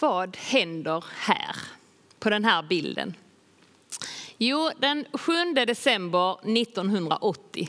Vad 0.00 0.36
händer 0.36 1.04
här 1.18 1.56
på 2.18 2.30
den 2.30 2.44
här 2.44 2.62
bilden? 2.62 3.14
Jo, 4.36 4.70
den 4.78 5.04
7 5.12 5.32
december 5.66 6.58
1980 6.58 7.68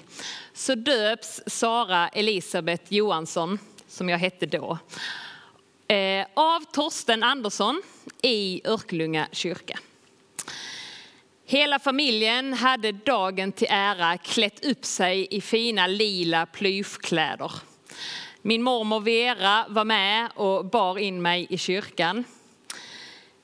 så 0.54 0.76
döps 0.76 1.42
Sara 1.48 2.08
Elisabeth 2.08 2.94
Johansson, 2.94 3.60
som 3.88 4.10
jag 4.10 4.18
hette 4.18 4.46
då, 4.46 4.78
eh, 5.88 6.26
av 6.34 6.60
Torsten 6.72 7.24
Andersson 7.24 7.82
i 8.22 8.62
Örkelljunga 8.66 9.28
kyrka. 9.32 9.80
Hela 11.46 11.80
familjen 11.80 12.54
hade 12.54 12.92
dagen 12.92 13.52
till 13.52 13.68
ära 13.70 14.18
klätt 14.18 14.66
upp 14.66 14.86
sig 14.86 15.28
i 15.32 15.42
fina 15.42 15.88
lila 15.88 16.46
plyschkläder. 16.46 17.52
Min 18.42 18.64
mormor 18.64 19.00
Vera 19.00 19.66
var 19.70 19.86
med 19.86 20.32
och 20.36 20.66
bar 20.66 20.98
in 20.98 21.22
mig 21.22 21.48
i 21.50 21.58
kyrkan. 21.58 22.24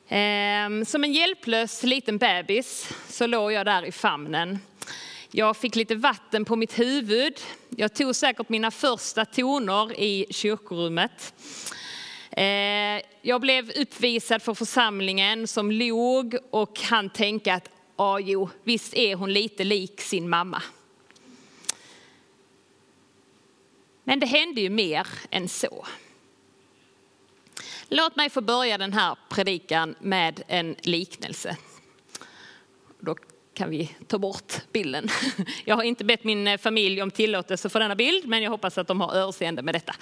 Ehm, 0.08 0.85
som 0.85 1.04
en 1.04 1.13
hjälplös 1.13 1.84
liten 1.84 2.18
bebis 2.18 2.90
så 3.09 3.27
låg 3.27 3.52
jag 3.52 3.66
där 3.66 3.85
i 3.85 3.91
famnen. 3.91 4.59
Jag 5.31 5.58
fick 5.58 5.76
lite 5.76 5.95
vatten 5.95 6.45
på 6.45 6.55
mitt 6.55 6.80
huvud. 6.80 7.34
Jag 7.70 7.94
tog 7.94 8.16
säkert 8.16 8.49
mina 8.49 8.71
första 8.71 9.26
toner 9.26 9.99
i 9.99 10.26
kyrkorummet. 10.30 11.34
Ehm, 12.32 13.02
jag 13.21 13.41
blev 13.41 13.71
uppvisad 13.71 14.41
för 14.41 14.54
församlingen 14.54 15.48
som 15.48 15.71
log 15.71 16.38
och 16.52 16.80
han 16.82 17.09
tänkte 17.09 17.54
att 17.54 17.70
ah, 17.96 18.20
jo, 18.20 18.49
visst 18.63 18.93
är 18.93 19.16
hon 19.16 19.34
lite 19.34 19.63
lik 19.63 20.02
sin 20.02 20.30
mamma. 20.30 20.62
Men 24.08 24.20
det 24.20 24.26
hände 24.26 24.62
ju 24.62 24.70
mer 24.70 25.08
än 25.30 25.50
så. 25.50 25.86
Låt 27.90 28.16
mig 28.16 28.30
få 28.30 28.41
börja 28.41 28.77
den 28.77 28.94
här 28.94 29.18
predikan 29.30 29.96
med 30.00 30.44
en 30.48 30.76
liknelse. 30.82 31.58
Då 32.99 33.16
kan 33.54 33.70
vi 33.70 33.96
ta 34.07 34.18
bort 34.18 34.54
bilden. 34.71 35.10
Jag 35.66 35.76
har 35.76 35.84
inte 35.84 36.05
bett 36.05 36.24
min 36.24 36.57
familj 36.57 37.02
om 37.02 37.12
tillåtelse 37.12 37.70
för 37.70 37.79
denna 37.79 37.96
bild, 37.96 38.27
men 38.27 38.44
jag 38.44 38.52
hoppas 38.52 38.77
att 38.77 38.88
de 38.88 39.02
har 39.02 39.13
överseende 39.13 39.62
med 39.62 39.76
detta 39.76 39.96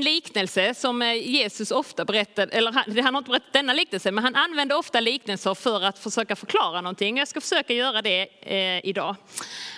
en 0.00 0.04
liknelse 0.04 0.74
som 0.74 1.02
eh, 1.02 1.14
Jesus 1.14 1.70
ofta 1.70 2.04
berättade, 2.04 2.52
eller 2.52 2.72
han, 2.72 2.98
han 2.98 3.14
har 3.14 3.18
inte 3.18 3.30
berättat 3.30 3.52
denna 3.52 3.72
liknelse, 3.72 4.10
men 4.10 4.24
han 4.24 4.34
använde 4.34 4.74
ofta 4.74 5.00
liknelser 5.00 5.54
för 5.54 5.82
att 5.82 5.98
försöka 5.98 6.36
förklara 6.36 6.80
någonting. 6.80 7.16
Jag 7.16 7.28
ska 7.28 7.40
försöka 7.40 7.74
göra 7.74 8.02
det 8.02 8.28
eh, 8.40 8.86
idag. 8.86 9.16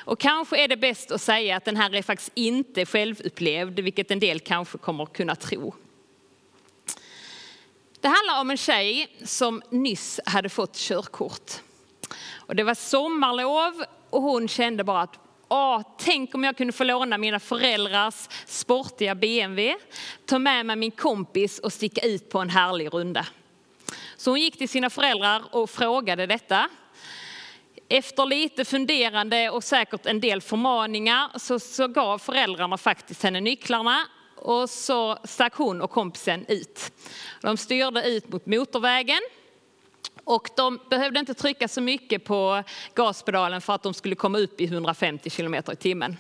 Och 0.05 0.21
kanske 0.21 0.65
är 0.65 0.69
det 0.69 0.77
bäst 0.77 1.11
att 1.11 1.23
säga 1.23 1.57
att 1.57 1.65
den 1.65 1.77
här 1.77 1.95
är 1.95 2.03
faktiskt 2.03 2.31
inte 2.35 2.87
självupplevd, 2.87 3.81
vilket 3.81 4.11
en 4.11 4.21
del 4.21 4.41
kanske 4.41 4.79
kommer 4.79 5.07
kunna 5.07 5.35
tro. 5.37 5.75
Det 8.01 8.09
handlar 8.09 8.41
om 8.41 8.51
en 8.51 8.57
tjej 8.57 9.09
som 9.25 9.63
nyss 9.71 10.21
hade 10.27 10.49
fått 10.49 10.77
körkort. 10.77 11.53
Och 12.35 12.57
det 12.57 12.63
var 12.63 12.75
sommarlov 12.75 13.85
och 14.11 14.23
hon 14.23 14.49
kände 14.49 14.85
bara 14.85 15.03
att 15.03 15.19
Åh, 15.55 15.83
tänk 15.99 16.35
om 16.35 16.45
jag 16.45 16.57
kunde 16.57 16.73
få 16.73 16.85
låna 16.85 17.19
mina 17.19 17.41
föräldrars 17.41 18.29
sportiga 18.47 19.15
BMW, 19.15 19.75
ta 20.27 20.39
med 20.39 20.67
mig 20.67 20.77
min 20.77 20.91
kompis 20.91 21.59
och 21.59 21.73
sticka 21.73 22.07
ut 22.07 22.31
på 22.31 22.39
en 22.39 22.51
härlig 22.51 22.95
runda. 22.95 23.27
Så 24.17 24.31
hon 24.31 24.41
gick 24.41 24.59
till 24.59 24.69
sina 24.69 24.91
föräldrar 24.91 25.43
och 25.51 25.71
frågade 25.71 26.27
detta. 26.27 26.69
Efter 27.89 28.27
lite 28.27 28.65
funderande 28.65 29.51
och 29.51 29.65
säkert 29.65 30.07
en 30.07 30.21
del 30.21 30.41
förmaningar 30.41 31.31
så, 31.39 31.59
så 31.59 31.89
gav 31.89 32.19
föräldrarna 32.19 32.79
faktiskt 32.79 33.23
henne 33.23 33.41
nycklarna 33.41 34.07
och 34.37 34.71
så 34.71 35.19
stack 35.25 35.55
hon 35.55 35.83
och 35.83 35.91
kompisen 35.91 36.47
ut. 36.49 36.93
De 37.41 37.57
styrde 37.57 38.09
ut 38.09 38.29
mot 38.29 38.47
motorvägen 38.47 39.21
och 40.25 40.49
de 40.57 40.79
behövde 40.91 41.21
inte 41.21 41.35
trycka 41.35 41.69
så 41.69 41.81
mycket 41.81 42.25
på 42.25 42.63
gaspedalen 42.95 43.61
för 43.61 43.73
att 43.73 43.83
de 43.83 43.95
skulle 43.95 44.15
komma 44.15 44.39
upp 44.39 44.61
i 44.61 44.65
150 44.65 45.31
kilometer 45.31 45.73
i 45.73 45.77
timmen. 45.77 46.17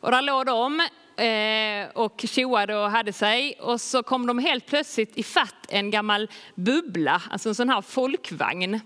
Och 0.00 0.10
där 0.10 0.22
låg 0.22 0.46
de 0.46 0.80
eh, 1.16 2.02
och 2.02 2.24
tjoade 2.28 2.76
och 2.76 2.90
hade 2.90 3.12
sig 3.12 3.54
och 3.60 3.80
så 3.80 4.02
kom 4.02 4.26
de 4.26 4.38
helt 4.38 4.66
plötsligt 4.66 5.18
i 5.18 5.22
fatt 5.22 5.66
en 5.68 5.90
gammal 5.90 6.30
bubbla, 6.54 7.22
alltså 7.30 7.48
en 7.48 7.54
sån 7.54 7.68
här 7.68 7.82
folkvagn. 7.82 8.80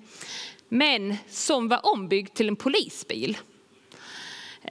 Men 0.68 1.16
som 1.28 1.68
var 1.68 1.86
ombyggd 1.92 2.34
till 2.34 2.48
en 2.48 2.56
polisbil. 2.56 3.36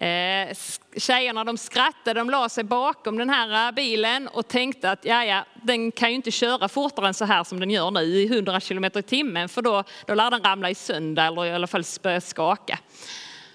Eh, 0.02 0.58
tjejerna 0.98 1.44
de 1.44 1.58
skrattade, 1.58 2.20
de 2.20 2.30
la 2.30 2.50
sig 2.50 2.64
bakom 2.64 3.18
den 3.18 3.30
här 3.30 3.68
eh, 3.68 3.72
bilen 3.72 4.28
och 4.28 4.48
tänkte 4.48 4.92
att 4.92 5.06
ja, 5.06 5.26
ja, 5.26 5.46
den 5.64 5.92
kan 5.92 6.10
ju 6.10 6.16
inte 6.16 6.32
köra 6.32 6.70
fortare 6.70 7.08
än 7.08 7.14
så 7.14 7.26
här 7.26 7.44
som 7.44 7.60
den 7.60 7.70
gör 7.70 7.92
nu 7.92 8.02
i 8.02 8.28
100 8.28 8.60
km 8.60 8.86
i 8.86 9.02
timmen 9.02 9.50
för 9.50 9.62
då, 9.62 9.84
då 10.06 10.14
lär 10.14 10.32
den 10.32 10.44
ramla 10.44 10.70
i 10.70 10.76
sönder 10.76 11.28
eller 11.28 11.46
i 11.46 11.52
alla 11.52 11.68
fall 11.68 11.84
börja 12.02 12.22
skaka. 12.22 12.80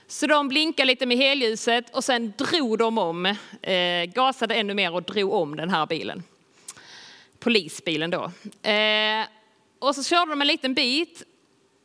Så 0.07 0.27
de 0.27 0.49
blinkade 0.49 0.87
lite 0.87 1.07
med 1.07 1.17
helljuset 1.17 1.97
och 1.97 2.05
sen 2.05 2.33
drog 2.39 2.79
de 2.79 2.99
om, 2.99 3.27
eh, 3.27 4.05
gasade 4.15 4.55
ännu 4.55 4.75
mer 4.75 4.95
och 4.95 5.03
drog 5.03 5.33
om 5.33 5.57
den 5.57 5.71
här 5.71 5.87
bilen. 5.87 6.23
Polisbilen 7.39 8.11
då. 8.11 8.33
Eh, 8.71 9.27
och 9.79 9.95
så 9.95 10.05
körde 10.05 10.33
de 10.33 10.41
en 10.41 10.47
liten 10.47 10.75
bit 10.75 11.23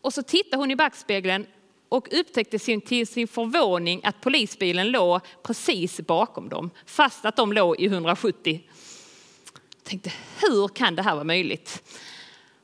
och 0.01 0.13
så 0.13 0.23
tittade 0.23 0.57
hon 0.57 0.71
i 0.71 0.75
backspegeln 0.75 1.45
och 1.89 2.07
upptäckte 2.11 2.59
sin, 2.59 2.81
till 2.81 3.07
sin 3.07 3.27
förvåning 3.27 4.01
att 4.03 4.21
polisbilen 4.21 4.91
låg 4.91 5.21
precis 5.43 6.01
bakom 6.01 6.49
dem, 6.49 6.69
fast 6.85 7.25
att 7.25 7.35
de 7.35 7.53
låg 7.53 7.79
i 7.79 7.85
170. 7.85 8.61
Jag 9.75 9.83
tänkte, 9.83 10.11
hur 10.41 10.67
kan 10.67 10.95
det 10.95 11.01
här 11.01 11.13
vara 11.13 11.23
möjligt? 11.23 11.83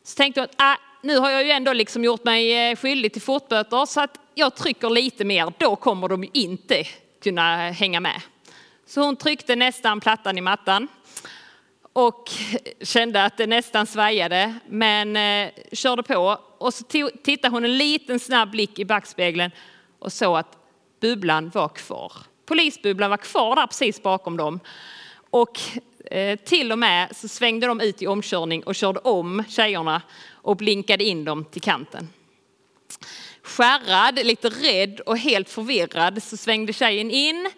Så 0.03 0.15
tänkte 0.15 0.39
jag 0.39 0.49
att 0.49 0.55
ah, 0.57 0.75
nu 1.03 1.17
har 1.17 1.29
jag 1.29 1.43
ju 1.43 1.51
ändå 1.51 1.73
liksom 1.73 2.03
gjort 2.03 2.23
mig 2.23 2.69
eh, 2.69 2.75
skyldig 2.75 3.13
till 3.13 3.21
fortböter 3.21 3.85
så 3.85 4.01
att 4.01 4.19
jag 4.35 4.55
trycker 4.55 4.89
lite 4.89 5.25
mer, 5.25 5.53
då 5.57 5.75
kommer 5.75 6.07
de 6.07 6.23
ju 6.23 6.29
inte 6.33 6.83
kunna 7.23 7.71
hänga 7.71 7.99
med. 7.99 8.21
Så 8.85 9.01
hon 9.01 9.15
tryckte 9.15 9.55
nästan 9.55 9.99
plattan 9.99 10.37
i 10.37 10.41
mattan 10.41 10.87
och 11.93 12.31
kände 12.81 13.23
att 13.23 13.37
det 13.37 13.47
nästan 13.47 13.87
svajade, 13.87 14.53
men 14.67 15.17
eh, 15.17 15.51
körde 15.71 16.03
på. 16.03 16.39
Och 16.57 16.73
så 16.73 16.83
tittade 17.23 17.55
hon 17.55 17.63
en 17.63 17.77
liten 17.77 18.19
snabb 18.19 18.51
blick 18.51 18.79
i 18.79 18.85
backspegeln 18.85 19.51
och 19.99 20.13
såg 20.13 20.37
att 20.37 20.57
bubblan 20.99 21.49
var 21.49 21.69
kvar. 21.69 22.13
Polisbubblan 22.45 23.09
var 23.09 23.17
kvar 23.17 23.55
där 23.55 23.67
precis 23.67 24.03
bakom 24.03 24.37
dem. 24.37 24.59
Och 25.29 25.59
eh, 26.11 26.39
till 26.39 26.71
och 26.71 26.79
med 26.79 27.15
så 27.15 27.27
svängde 27.27 27.67
de 27.67 27.81
ut 27.81 28.01
i 28.01 28.07
omkörning 28.07 28.63
och 28.63 28.75
körde 28.75 28.99
om 28.99 29.43
tjejerna 29.49 30.01
och 30.31 30.57
blinkade 30.57 31.03
in 31.03 31.25
dem 31.25 31.45
till 31.45 31.61
kanten. 31.61 32.09
Skärrad, 33.41 34.25
lite 34.25 34.49
rädd 34.49 34.99
och 34.99 35.17
helt 35.17 35.49
förvirrad 35.49 36.23
så 36.23 36.37
svängde 36.37 36.73
tjejen 36.73 37.11
in, 37.11 37.49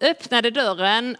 öppnade 0.00 0.50
dörren 0.50 1.16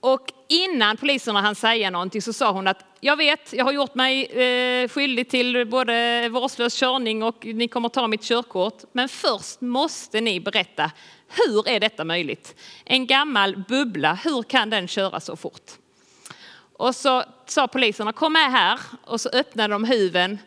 och 0.00 0.26
innan 0.48 0.96
poliserna 0.96 1.40
hann 1.40 1.54
säga 1.54 1.90
någonting 1.90 2.22
så 2.22 2.32
sa 2.32 2.52
hon 2.52 2.66
att 2.66 2.84
jag 3.00 3.16
vet, 3.16 3.52
jag 3.52 3.64
har 3.64 3.72
gjort 3.72 3.94
mig 3.94 4.24
eh, 4.24 4.88
skyldig 4.88 5.30
till 5.30 5.66
både 5.66 6.28
vårdslös 6.28 6.74
körning 6.80 7.22
och 7.22 7.46
ni 7.46 7.68
kommer 7.68 7.88
ta 7.88 8.08
mitt 8.08 8.22
körkort. 8.22 8.82
Men 8.92 9.08
först 9.08 9.60
måste 9.60 10.20
ni 10.20 10.40
berätta, 10.40 10.90
hur 11.28 11.68
är 11.68 11.80
detta 11.80 12.04
möjligt? 12.04 12.54
En 12.84 13.06
gammal 13.06 13.64
bubbla, 13.68 14.18
hur 14.24 14.42
kan 14.42 14.70
den 14.70 14.88
köra 14.88 15.20
så 15.20 15.36
fort? 15.36 15.72
Och 16.72 16.94
så 16.94 17.24
sa 17.46 17.68
poliserna, 17.68 18.12
kom 18.12 18.32
med 18.32 18.50
här. 18.50 18.80
Och 19.04 19.20
så 19.20 19.28
öppnade 19.28 19.74
de 19.74 19.84
huven 19.84 20.38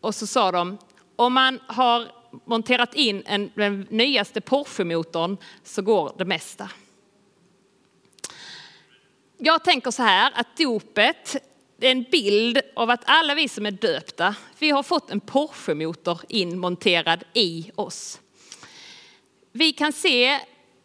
och 0.00 0.14
så 0.14 0.26
sa 0.26 0.52
de, 0.52 0.78
om 1.16 1.32
man 1.32 1.60
har 1.66 2.08
monterat 2.44 2.94
in 2.94 3.22
en, 3.26 3.50
den 3.54 3.86
nyaste 3.90 4.40
Porsche-motorn 4.40 5.36
så 5.64 5.82
går 5.82 6.14
det 6.18 6.24
mesta 6.24 6.68
jag 9.44 9.64
tänker 9.64 9.90
så 9.90 10.02
här 10.02 10.32
att 10.34 10.56
dopet 10.56 11.36
är 11.80 11.90
en 11.90 12.02
bild 12.02 12.60
av 12.76 12.90
att 12.90 13.02
alla 13.04 13.34
vi 13.34 13.48
som 13.48 13.66
är 13.66 13.70
döpta, 13.70 14.34
vi 14.58 14.70
har 14.70 14.82
fått 14.82 15.10
en 15.10 15.20
Porsche-motor 15.20 16.20
inmonterad 16.28 17.24
i 17.32 17.70
oss. 17.74 18.20
Vi 19.52 19.72
kan 19.72 19.92
se 19.92 20.40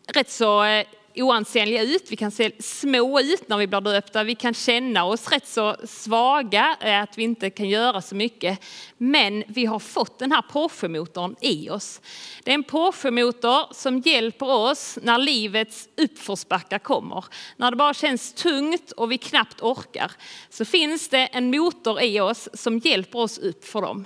rätt 0.08 0.32
så 0.32 0.64
eh, 0.64 0.88
oansenliga 1.24 1.84
ut, 1.84 2.06
vi 2.10 2.16
kan 2.16 2.32
se 2.32 2.52
små 2.60 3.20
ut 3.20 3.50
när 3.50 3.58
vi 3.58 3.68
blir 3.68 3.82
döpta, 3.82 4.24
vi 4.24 4.36
kan 4.36 4.54
känna 4.54 5.06
oss 5.06 5.32
rätt 5.32 5.48
så 5.48 5.76
svaga, 5.84 6.78
eh, 6.82 7.02
att 7.02 7.18
vi 7.18 7.24
inte 7.24 7.50
kan 7.50 7.70
göra 7.70 8.02
så 8.02 8.16
mycket. 8.16 8.60
Men 8.98 9.44
vi 9.48 9.66
har 9.66 9.80
fått 9.80 10.20
den 10.20 10.32
här 10.32 10.42
Porsche-motorn 10.42 11.36
i 11.42 11.70
oss. 11.70 12.02
Det 12.44 12.52
är 12.52 12.56
en 12.56 12.64
Porsche-motor 12.64 13.74
som 13.74 14.00
hjälper 14.00 14.50
oss 14.50 15.00
när 15.02 15.18
livets 15.18 15.90
uppförsbackar 15.98 16.80
kommer. 16.80 17.26
När 17.58 17.72
det 17.72 17.78
bara 17.78 17.94
känns 17.94 18.34
tungt 18.34 18.92
och 18.92 19.12
vi 19.12 19.18
knappt 19.18 19.62
orkar, 19.62 20.12
så 20.50 20.66
finns 20.66 21.10
det 21.10 21.26
en 21.26 21.52
motor 21.52 22.02
i 22.02 22.20
oss 22.20 22.50
som 22.54 22.78
hjälper 22.78 23.20
oss 23.20 23.38
upp 23.38 23.66
för 23.66 23.82
dem. 23.82 24.06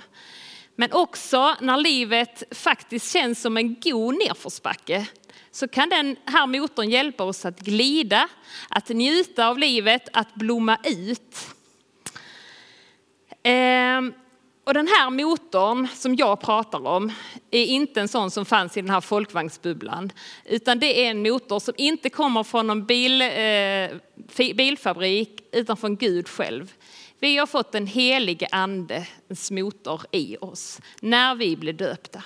Men 0.76 0.92
också 0.92 1.56
när 1.60 1.76
livet 1.76 2.42
faktiskt 2.50 3.12
känns 3.12 3.40
som 3.40 3.56
en 3.56 3.80
god 3.80 4.18
nedförsbacke 4.18 5.06
så 5.52 5.68
kan 5.68 5.88
den 5.88 6.16
här 6.24 6.46
motorn 6.46 6.90
hjälpa 6.90 7.24
oss 7.24 7.44
att 7.44 7.60
glida, 7.60 8.28
att 8.68 8.88
njuta 8.88 9.48
av 9.48 9.58
livet, 9.58 10.08
att 10.12 10.34
blomma 10.34 10.78
ut. 10.84 11.36
Ehm, 13.42 14.14
och 14.64 14.74
den 14.74 14.86
här 14.86 15.10
motorn 15.10 15.88
som 15.94 16.16
jag 16.16 16.40
pratar 16.40 16.86
om 16.86 17.12
är 17.50 17.64
inte 17.64 18.00
en 18.00 18.08
sån 18.08 18.30
som 18.30 18.44
fanns 18.44 18.76
i 18.76 18.80
den 18.80 18.90
här 18.90 19.00
folkvagnsbubblan. 19.00 20.12
Utan 20.44 20.78
det 20.78 21.06
är 21.06 21.10
en 21.10 21.22
motor 21.22 21.58
som 21.58 21.74
inte 21.76 22.10
kommer 22.10 22.42
från 22.42 22.66
någon 22.66 22.84
bil, 22.86 23.22
eh, 23.22 24.54
bilfabrik 24.54 25.40
utan 25.52 25.76
från 25.76 25.96
Gud 25.96 26.28
själv. 26.28 26.72
Vi 27.18 27.36
har 27.36 27.46
fått 27.46 27.72
den 27.72 27.86
helige 27.86 28.48
andes 28.52 29.50
motor 29.50 30.02
i 30.10 30.36
oss 30.40 30.80
när 31.00 31.34
vi 31.34 31.56
blev 31.56 31.76
döpta. 31.76 32.22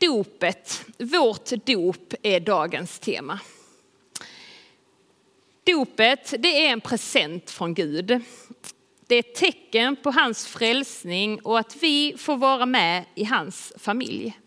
Dopet, 0.00 0.84
vårt 0.98 1.50
dop 1.66 2.14
är 2.22 2.40
dagens 2.40 2.98
tema. 2.98 3.40
Dopet 5.64 6.34
det 6.38 6.66
är 6.66 6.72
en 6.72 6.80
present 6.80 7.50
från 7.50 7.74
Gud. 7.74 8.20
Det 9.06 9.14
är 9.14 9.18
ett 9.18 9.34
tecken 9.34 9.96
på 9.96 10.10
hans 10.10 10.46
frälsning 10.46 11.40
och 11.40 11.58
att 11.58 11.76
vi 11.82 12.14
får 12.18 12.36
vara 12.36 12.66
med 12.66 13.04
i 13.14 13.24
hans 13.24 13.72
familj. 13.78 14.38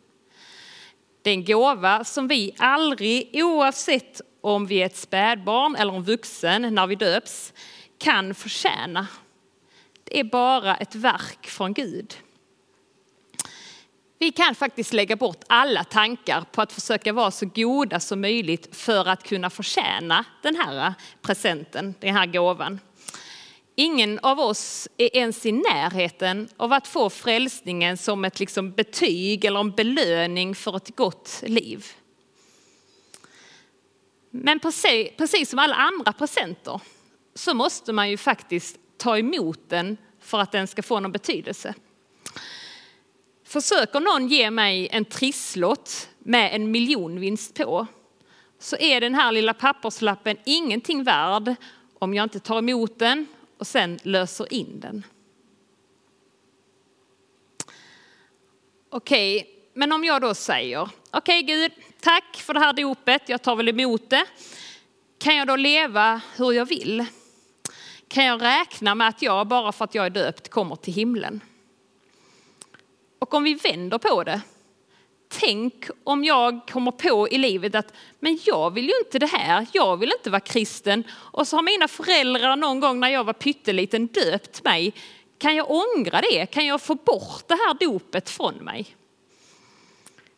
Det 1.22 1.30
är 1.30 1.34
en 1.34 1.46
gåva 1.46 2.04
som 2.04 2.28
vi 2.28 2.56
aldrig, 2.58 3.30
oavsett 3.34 4.22
om 4.42 4.66
vi 4.66 4.82
är 4.82 4.86
ett 4.86 4.98
spädbarn 4.98 5.76
eller 5.76 5.94
en 5.94 6.04
vuxen 6.04 6.76
när 6.76 6.88
vi 6.88 6.96
döps, 6.96 7.54
kan 7.98 8.36
förtjäna. 8.36 9.08
Det 10.04 10.20
är 10.20 10.24
bara 10.24 10.76
ett 10.76 10.96
verk 10.96 11.48
från 11.48 11.74
Gud. 11.74 12.18
Vi 14.24 14.32
kan 14.32 14.56
faktiskt 14.56 14.94
lägga 14.94 15.16
bort 15.16 15.44
alla 15.48 15.84
tankar 15.84 16.42
på 16.52 16.62
att 16.62 16.74
försöka 16.74 17.14
vara 17.14 17.32
så 17.32 17.46
goda 17.46 18.00
som 18.00 18.22
möjligt 18.22 18.76
för 18.76 19.08
att 19.08 19.24
kunna 19.24 19.50
förtjäna 19.50 20.26
den 20.42 20.56
här 20.56 20.88
eh, 20.88 20.94
presenten, 21.22 21.96
den 22.00 22.16
här 22.16 22.26
gåvan. 22.26 22.80
Ingen 23.76 24.20
av 24.20 24.40
oss 24.40 24.88
är 24.98 25.18
ens 25.18 25.46
i 25.46 25.52
närheten 25.52 26.50
av 26.58 26.74
att 26.74 26.88
få 26.88 27.10
frälsningen 27.10 27.98
som 27.98 28.26
ett 28.26 28.40
liksom 28.40 28.72
betyg 28.72 29.46
eller 29.46 29.60
en 29.60 29.72
belöning 29.72 30.56
för 30.56 30.78
ett 30.78 30.96
gott 30.96 31.42
liv. 31.46 31.86
Men 34.30 34.60
precis, 34.60 35.08
precis 35.18 35.50
som 35.50 35.60
alla 35.60 35.76
andra 35.76 36.14
presenter 36.14 36.82
så 37.36 37.54
måste 37.54 37.94
man 37.94 38.10
ju 38.10 38.18
faktiskt 38.18 38.78
ta 38.98 39.18
emot 39.18 39.70
den 39.70 39.98
för 40.20 40.40
att 40.40 40.52
den 40.52 40.68
ska 40.68 40.84
få 40.84 41.00
någon 41.00 41.12
betydelse. 41.12 41.74
Försöker 43.54 44.00
någon 44.00 44.28
ge 44.28 44.52
mig 44.52 44.88
en 44.92 45.06
trisslott 45.06 46.10
med 46.20 46.56
en 46.56 46.72
miljonvinst 46.72 47.54
på 47.54 47.88
så 48.60 48.78
är 48.80 49.02
den 49.02 49.16
här 49.16 49.32
lilla 49.32 49.54
papperslappen 49.54 50.38
ingenting 50.46 51.04
värd 51.04 51.56
om 52.00 52.14
jag 52.14 52.24
inte 52.24 52.40
tar 52.40 52.58
emot 52.58 53.00
den 53.00 53.28
och 53.58 53.68
sen 53.68 54.00
löser 54.04 54.54
in 54.54 54.80
den. 54.80 55.06
Okej, 58.90 59.38
okay, 59.38 59.52
men 59.74 59.92
om 59.92 60.04
jag 60.04 60.22
då 60.22 60.34
säger, 60.34 60.82
okej 61.12 61.44
okay, 61.44 61.56
Gud, 61.56 61.72
tack 62.00 62.36
för 62.36 62.54
det 62.54 62.60
här 62.60 62.74
dopet, 62.74 63.30
jag 63.30 63.42
tar 63.42 63.56
väl 63.56 63.70
emot 63.70 64.10
det. 64.10 64.26
Kan 65.18 65.36
jag 65.36 65.48
då 65.48 65.56
leva 65.56 66.22
hur 66.36 66.52
jag 66.52 66.66
vill? 66.66 67.06
Kan 68.08 68.26
jag 68.26 68.42
räkna 68.42 68.96
med 68.96 69.08
att 69.08 69.22
jag, 69.22 69.48
bara 69.48 69.72
för 69.72 69.86
att 69.86 69.96
jag 69.96 70.06
är 70.06 70.10
döpt, 70.10 70.50
kommer 70.50 70.76
till 70.76 70.94
himlen? 70.94 71.42
Och 73.34 73.38
om 73.38 73.44
vi 73.44 73.54
vänder 73.54 73.98
på 73.98 74.24
det, 74.24 74.42
tänk 75.28 75.86
om 76.04 76.24
jag 76.24 76.68
kommer 76.68 76.92
på 76.92 77.30
i 77.30 77.38
livet 77.38 77.76
att 77.76 77.94
men 78.20 78.40
jag 78.44 78.72
vill 78.72 78.86
ju 78.86 78.98
inte 79.06 79.20
det 79.20 79.26
här, 79.26 79.68
jag 79.72 79.98
vill 79.98 80.12
inte 80.18 80.30
vara 80.30 80.40
kristen. 80.40 81.04
Och 81.12 81.48
så 81.48 81.56
har 81.56 81.64
mina 81.64 81.88
föräldrar 81.88 82.56
någon 82.56 82.80
gång 82.80 83.00
när 83.00 83.10
jag 83.10 83.24
var 83.24 83.34
pytteliten 83.34 84.08
döpt 84.08 84.64
mig. 84.64 84.94
Kan 85.38 85.56
jag 85.56 85.72
ångra 85.72 86.22
det? 86.22 86.46
Kan 86.46 86.66
jag 86.66 86.82
få 86.82 86.96
bort 86.96 87.48
det 87.48 87.54
här 87.54 87.74
dopet 87.74 88.30
från 88.30 88.56
mig? 88.56 88.96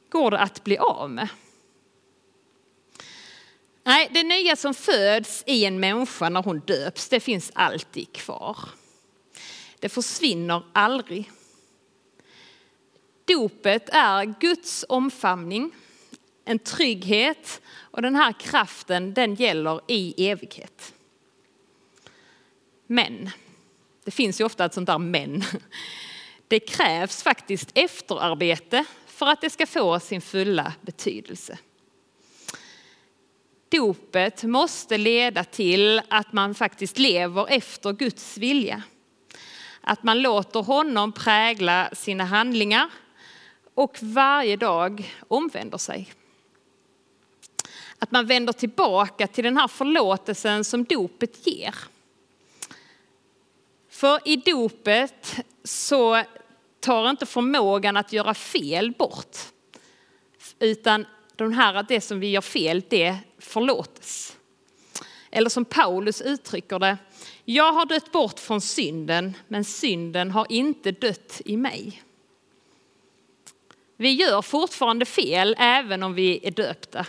Går 0.09 0.31
det 0.31 0.39
att 0.39 0.63
bli 0.63 0.77
av 0.77 1.09
med? 1.09 1.27
Nej, 3.83 4.09
det 4.12 4.24
nya 4.24 4.56
som 4.56 4.74
föds 4.74 5.44
i 5.48 5.65
en 5.65 5.80
människa 5.80 6.30
när 6.30 6.44
hon 6.44 6.59
döps, 6.59 7.09
det 7.09 7.19
finns 7.19 7.51
alltid 7.56 8.13
kvar. 8.13 8.57
Det 9.80 9.89
försvinner 9.89 10.63
aldrig. 10.74 11.31
Dopet 13.25 13.89
är 13.89 14.39
Guds 14.39 14.86
omfamning, 14.89 15.72
en 16.45 16.60
trygghet 16.60 17.62
och 17.68 18.01
den 18.01 18.16
här 18.16 18.33
kraften 18.33 19.13
den 19.13 19.36
gäller 19.36 19.81
i 19.88 20.30
evighet. 20.30 20.94
Men, 22.88 23.30
det 24.04 24.12
finns 24.12 24.42
ju 24.42 24.45
ofta 24.45 24.66
ett 24.66 24.74
sånt 24.74 24.88
där 24.88 24.98
men. 24.98 25.44
Det 26.48 26.60
krävs 26.60 27.24
faktiskt 27.24 27.72
efterarbete 27.74 28.86
för 29.06 29.25
att 29.25 29.42
det 29.42 29.50
ska 29.50 29.66
få 29.66 30.00
sin 30.00 30.22
fulla 30.22 30.74
betydelse. 30.81 31.57
Dopet 33.69 34.44
måste 34.44 34.98
leda 34.98 35.44
till 35.44 36.01
att 36.10 36.33
man 36.33 36.56
faktiskt 36.56 36.98
lever 36.98 37.48
efter 37.50 37.94
Guds 37.94 38.38
vilja. 38.38 38.83
Att 39.81 40.04
man 40.04 40.22
låter 40.22 40.60
honom 40.63 41.12
prägla 41.12 41.89
sina 41.94 42.25
handlingar 42.25 42.89
och 43.75 43.98
varje 44.01 44.56
dag 44.56 45.13
omvänder 45.27 45.77
sig. 45.77 46.13
Att 48.00 48.12
man 48.12 48.25
vänder 48.25 48.54
tillbaka 48.54 49.27
till 49.27 49.44
den 49.44 49.57
här 49.57 49.68
förlåtelsen 49.68 50.63
som 50.63 50.83
dopet 50.83 51.48
ger. 51.48 51.75
För 53.89 54.27
i 54.27 54.36
dopet 54.36 55.36
så 55.63 56.24
tar 56.80 57.10
inte 57.10 57.25
förmågan 57.25 57.98
att 57.98 58.13
göra 58.13 58.33
fel 58.33 58.92
bort. 58.92 59.38
Utan 60.60 61.06
de 61.36 61.54
här, 61.54 61.86
det 61.88 62.01
som 62.01 62.19
vi 62.19 62.30
gör 62.30 62.42
fel, 62.42 62.83
det 62.89 63.18
förlåtes. 63.38 64.38
Eller 65.31 65.50
som 65.50 65.66
Paulus 65.66 66.22
uttrycker 66.22 66.80
det, 66.80 66.98
jag 67.45 67.74
har 67.74 67.86
dött 67.86 68.12
bort 68.12 68.39
från 68.39 68.62
synden, 68.62 69.33
men 69.48 69.63
synden 69.63 70.31
har 70.31 70.45
inte 70.50 70.92
dött 70.92 71.42
i 71.45 71.57
mig. 71.57 72.04
Vi 73.97 74.12
gör 74.12 74.42
fortfarande 74.42 75.06
fel 75.06 75.56
även 75.59 76.03
om 76.03 76.13
vi 76.13 76.47
är 76.47 76.51
döpta. 76.51 77.06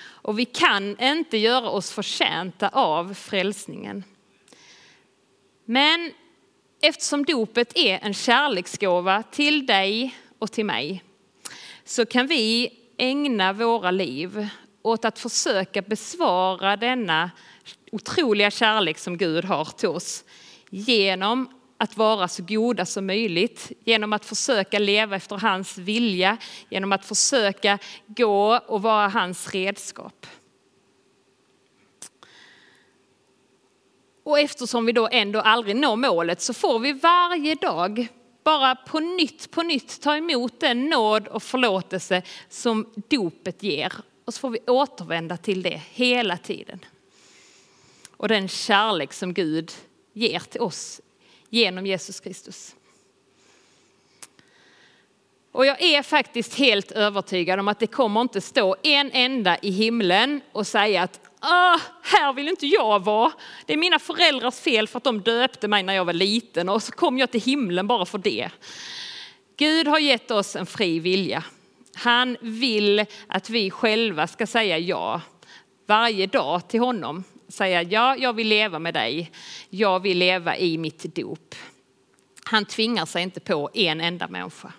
Och 0.00 0.38
vi 0.38 0.44
kan 0.44 1.00
inte 1.00 1.36
göra 1.36 1.70
oss 1.70 1.90
förtjänta 1.90 2.68
av 2.68 3.14
frälsningen. 3.14 4.04
Men 5.64 6.12
eftersom 6.80 7.24
dopet 7.24 7.72
är 7.74 7.98
en 8.02 8.14
kärleksgåva 8.14 9.22
till 9.22 9.66
dig 9.66 10.16
och 10.38 10.52
till 10.52 10.64
mig 10.64 11.04
så 11.84 12.06
kan 12.06 12.26
vi 12.26 12.72
ägna 12.96 13.52
våra 13.52 13.90
liv 13.90 14.48
åt 14.82 15.04
att 15.04 15.18
försöka 15.18 15.82
besvara 15.82 16.76
denna 16.76 17.30
otroliga 17.92 18.50
kärlek 18.50 18.98
som 18.98 19.16
Gud 19.18 19.44
har 19.44 19.64
till 19.64 19.88
oss 19.88 20.24
genom 20.70 21.57
att 21.78 21.96
vara 21.96 22.28
så 22.28 22.42
goda 22.42 22.86
som 22.86 23.06
möjligt 23.06 23.72
genom 23.84 24.12
att 24.12 24.24
försöka 24.24 24.78
leva 24.78 25.16
efter 25.16 25.36
hans 25.36 25.78
vilja, 25.78 26.36
genom 26.68 26.92
att 26.92 27.04
försöka 27.04 27.78
gå 28.06 28.58
och 28.66 28.82
vara 28.82 29.08
hans 29.08 29.54
redskap. 29.54 30.26
Och 34.22 34.38
eftersom 34.38 34.86
vi 34.86 34.92
då 34.92 35.08
ändå 35.12 35.40
aldrig 35.40 35.76
når 35.76 35.96
målet 35.96 36.40
så 36.40 36.54
får 36.54 36.78
vi 36.78 36.92
varje 36.92 37.54
dag 37.54 38.08
bara 38.44 38.76
på 38.76 39.00
nytt, 39.00 39.50
på 39.50 39.62
nytt 39.62 40.00
ta 40.00 40.16
emot 40.16 40.60
den 40.60 40.86
nåd 40.86 41.28
och 41.28 41.42
förlåtelse 41.42 42.22
som 42.48 42.92
dopet 43.08 43.62
ger. 43.62 43.92
Och 44.24 44.34
så 44.34 44.40
får 44.40 44.50
vi 44.50 44.58
återvända 44.66 45.36
till 45.36 45.62
det 45.62 45.82
hela 45.90 46.36
tiden. 46.36 46.84
Och 48.16 48.28
den 48.28 48.48
kärlek 48.48 49.12
som 49.12 49.34
Gud 49.34 49.72
ger 50.12 50.40
till 50.40 50.60
oss 50.60 51.00
genom 51.48 51.86
Jesus 51.86 52.20
Kristus. 52.20 52.74
Och 55.52 55.66
jag 55.66 55.82
är 55.82 56.02
faktiskt 56.02 56.54
helt 56.54 56.92
övertygad 56.92 57.60
om 57.60 57.68
att 57.68 57.80
det 57.80 57.86
kommer 57.86 58.20
inte 58.20 58.40
stå 58.40 58.76
en 58.82 59.10
enda 59.12 59.58
i 59.58 59.70
himlen 59.70 60.40
och 60.52 60.66
säga 60.66 61.02
att 61.02 61.20
Åh, 61.42 61.80
här 62.02 62.32
vill 62.32 62.48
inte 62.48 62.66
jag 62.66 63.04
vara. 63.04 63.32
Det 63.66 63.72
är 63.72 63.76
mina 63.76 63.98
föräldrars 63.98 64.60
fel 64.60 64.88
för 64.88 64.96
att 64.98 65.04
de 65.04 65.20
döpte 65.20 65.68
mig 65.68 65.82
när 65.82 65.94
jag 65.94 66.04
var 66.04 66.12
liten 66.12 66.68
och 66.68 66.82
så 66.82 66.92
kom 66.92 67.18
jag 67.18 67.30
till 67.30 67.40
himlen 67.40 67.86
bara 67.86 68.06
för 68.06 68.18
det. 68.18 68.50
Gud 69.56 69.88
har 69.88 69.98
gett 69.98 70.30
oss 70.30 70.56
en 70.56 70.66
fri 70.66 71.00
vilja. 71.00 71.44
Han 71.94 72.36
vill 72.40 73.04
att 73.26 73.50
vi 73.50 73.70
själva 73.70 74.26
ska 74.26 74.46
säga 74.46 74.78
ja 74.78 75.20
varje 75.86 76.26
dag 76.26 76.68
till 76.68 76.80
honom 76.80 77.24
säga 77.48 77.82
ja, 77.82 78.16
jag 78.16 78.32
vill 78.32 78.48
leva 78.48 78.78
med 78.78 78.94
dig. 78.94 79.30
Jag 79.70 80.00
vill 80.00 80.18
leva 80.18 80.56
i 80.56 80.78
mitt 80.78 81.14
dop. 81.14 81.54
Han 82.44 82.64
tvingar 82.64 83.06
sig 83.06 83.22
inte 83.22 83.40
på 83.40 83.70
en 83.74 84.00
enda 84.00 84.28
människa. 84.28 84.72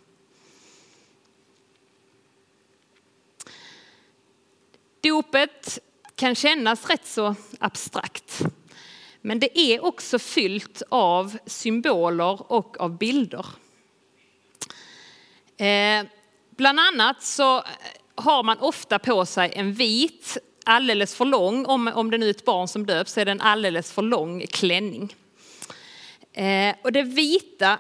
Dopet 5.02 5.80
kan 6.16 6.36
kännas 6.36 6.90
rätt 6.90 7.08
så 7.08 7.36
abstrakt. 7.60 8.42
Men 9.22 9.40
det 9.40 9.60
är 9.60 9.86
också 9.86 10.20
fyllt 10.20 10.82
av 10.90 11.38
symboler 11.46 12.52
och 12.52 12.82
av 12.82 12.98
bilder. 12.98 13.46
Eh, 15.58 16.06
bland 16.50 16.80
annat 16.80 17.24
så 17.24 17.64
har 18.16 18.44
man 18.44 18.58
ofta 18.60 19.00
på 19.00 19.26
sig 19.26 19.52
en 19.56 19.74
vit, 19.74 20.38
alldeles 20.70 21.16
för 21.16 21.26
lång, 21.26 21.66
om, 21.66 21.88
om 21.88 22.12
det 22.12 22.18
nu 22.18 22.26
är 22.26 22.30
ett 22.30 22.46
barn 22.46 22.68
som 22.68 22.86
döps, 22.86 23.14
så 23.14 23.20
är 23.20 23.26
det 23.26 23.32
en 23.32 23.42
alldeles 23.42 23.92
för 23.92 24.02
lång 24.02 24.46
klänning. 24.48 25.16
Eh, 26.34 26.76
och 26.84 26.92
det 26.92 27.04
vita, 27.04 27.80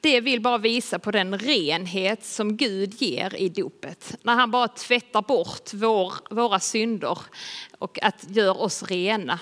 det 0.00 0.20
vill 0.20 0.40
bara 0.40 0.58
visa 0.58 0.98
på 0.98 1.10
den 1.10 1.38
renhet 1.38 2.24
som 2.24 2.56
Gud 2.56 3.02
ger 3.02 3.34
i 3.34 3.48
dopet. 3.48 4.16
När 4.22 4.34
han 4.34 4.50
bara 4.50 4.68
tvättar 4.68 5.22
bort 5.22 5.70
vår, 5.72 6.14
våra 6.30 6.60
synder 6.60 7.18
och 7.78 8.02
att 8.02 8.24
gör 8.28 8.60
oss 8.62 8.82
rena. 8.82 9.40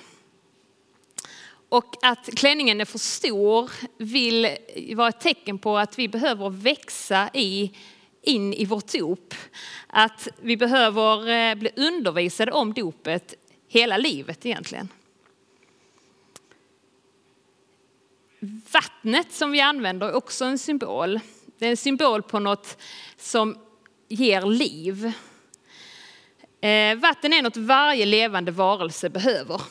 Och 1.68 1.94
att 2.02 2.28
klänningen 2.36 2.80
är 2.80 2.84
för 2.84 2.98
stor 2.98 3.70
vill 3.98 4.48
vara 4.94 5.08
ett 5.08 5.20
tecken 5.20 5.58
på 5.58 5.78
att 5.78 5.98
vi 5.98 6.08
behöver 6.08 6.50
växa 6.50 7.30
i, 7.34 7.72
in 8.26 8.54
i 8.54 8.64
vårt 8.64 8.92
dop. 8.92 9.34
Att 9.86 10.28
vi 10.40 10.56
behöver 10.56 11.28
eh, 11.28 11.54
bli 11.54 11.70
undervisade 11.76 12.52
om 12.52 12.72
dopet 12.72 13.34
hela 13.68 13.96
livet 13.96 14.46
egentligen. 14.46 14.88
Vattnet 18.72 19.32
som 19.32 19.52
vi 19.52 19.60
använder 19.60 20.08
är 20.08 20.14
också 20.14 20.44
en 20.44 20.58
symbol. 20.58 21.20
Det 21.58 21.66
är 21.66 21.70
en 21.70 21.76
symbol 21.76 22.22
på 22.22 22.38
något 22.38 22.82
som 23.16 23.58
ger 24.08 24.42
liv. 24.42 25.12
Eh, 26.60 26.96
vatten 26.96 27.32
är 27.32 27.42
något 27.42 27.56
varje 27.56 28.06
levande 28.06 28.50
varelse 28.50 29.10
behöver. 29.10 29.62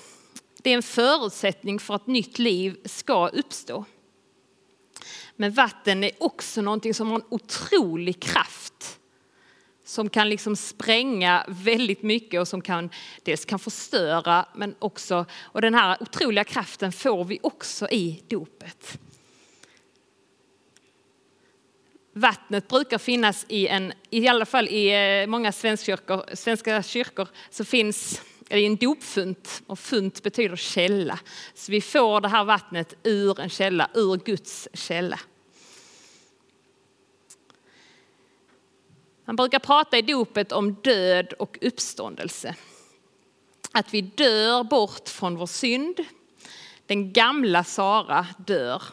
Det 0.63 0.69
är 0.69 0.75
en 0.75 0.83
förutsättning 0.83 1.79
för 1.79 1.95
att 1.95 2.07
nytt 2.07 2.39
liv 2.39 2.77
ska 2.85 3.27
uppstå. 3.27 3.85
Men 5.35 5.51
vatten 5.51 6.03
är 6.03 6.11
också 6.17 6.61
någonting 6.61 6.93
som 6.93 7.07
har 7.07 7.15
en 7.15 7.25
otrolig 7.29 8.21
kraft. 8.21 8.99
Som 9.85 10.09
kan 10.09 10.29
liksom 10.29 10.55
spränga 10.55 11.45
väldigt 11.47 12.03
mycket 12.03 12.41
och 12.41 12.47
som 12.47 12.61
kan, 12.61 12.89
dels 13.23 13.45
kan 13.45 13.59
förstöra 13.59 14.45
men 14.55 14.75
också, 14.79 15.25
och 15.41 15.61
den 15.61 15.73
här 15.73 15.97
otroliga 16.01 16.43
kraften 16.43 16.91
får 16.91 17.25
vi 17.25 17.39
också 17.43 17.89
i 17.89 18.23
dopet. 18.27 18.99
Vattnet 22.13 22.67
brukar 22.67 22.97
finnas 22.97 23.45
i 23.47 23.67
en, 23.67 23.93
i 24.09 24.27
alla 24.27 24.45
fall 24.45 24.67
i 24.67 25.21
eh, 25.21 25.27
många 25.27 25.51
svenska 25.51 25.97
svenska 26.33 26.83
kyrkor 26.83 27.27
så 27.49 27.65
finns 27.65 28.21
är 28.49 28.57
en 28.57 28.75
dopfunt 28.75 29.63
och 29.67 29.79
funt 29.79 30.23
betyder 30.23 30.55
källa. 30.55 31.19
Så 31.53 31.71
vi 31.71 31.81
får 31.81 32.21
det 32.21 32.27
här 32.27 32.43
vattnet 32.43 32.93
ur 33.03 33.39
en 33.39 33.49
källa, 33.49 33.89
ur 33.93 34.17
Guds 34.17 34.67
källa. 34.73 35.19
Man 39.25 39.35
brukar 39.35 39.59
prata 39.59 39.97
i 39.97 40.01
dopet 40.01 40.51
om 40.51 40.73
död 40.73 41.33
och 41.33 41.57
uppståndelse. 41.61 42.55
Att 43.71 43.93
vi 43.93 44.01
dör 44.01 44.63
bort 44.63 45.09
från 45.09 45.35
vår 45.35 45.47
synd. 45.47 45.99
Den 46.85 47.13
gamla 47.13 47.63
Sara 47.63 48.27
dör 48.37 48.83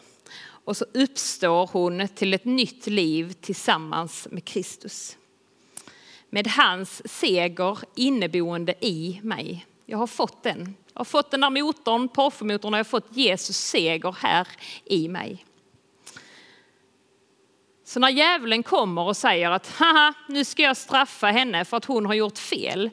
och 0.65 0.77
så 0.77 0.85
uppstår 0.93 1.67
hon 1.67 2.07
till 2.07 2.33
ett 2.33 2.45
nytt 2.45 2.87
liv 2.87 3.33
tillsammans 3.41 4.27
med 4.31 4.45
Kristus 4.45 5.17
med 6.33 6.47
hans 6.47 7.01
seger 7.19 7.77
inneboende 7.95 8.73
i 8.79 9.19
mig. 9.23 9.65
Jag 9.85 9.97
har 9.97 10.07
fått 10.07 10.43
den. 10.43 10.75
Jag 10.93 10.99
har 10.99 11.05
fått 11.05 11.31
den 11.31 11.41
där 11.41 11.49
motorn, 11.49 12.09
Porsche-motorn, 12.09 12.73
och 12.73 12.77
jag 12.77 12.85
har 12.85 12.89
fått 12.89 13.17
Jesus 13.17 13.57
seger 13.57 14.15
här 14.19 14.47
i 14.85 15.07
mig. 15.07 15.45
Så 17.85 17.99
när 17.99 18.09
djävulen 18.09 18.63
kommer 18.63 19.01
och 19.01 19.17
säger 19.17 19.51
att 19.51 19.67
haha, 19.67 20.13
nu 20.27 20.45
ska 20.45 20.61
jag 20.61 20.77
straffa 20.77 21.27
henne 21.27 21.65
för 21.65 21.77
att 21.77 21.85
hon 21.85 22.05
har 22.05 22.13
gjort 22.13 22.37
fel. 22.37 22.89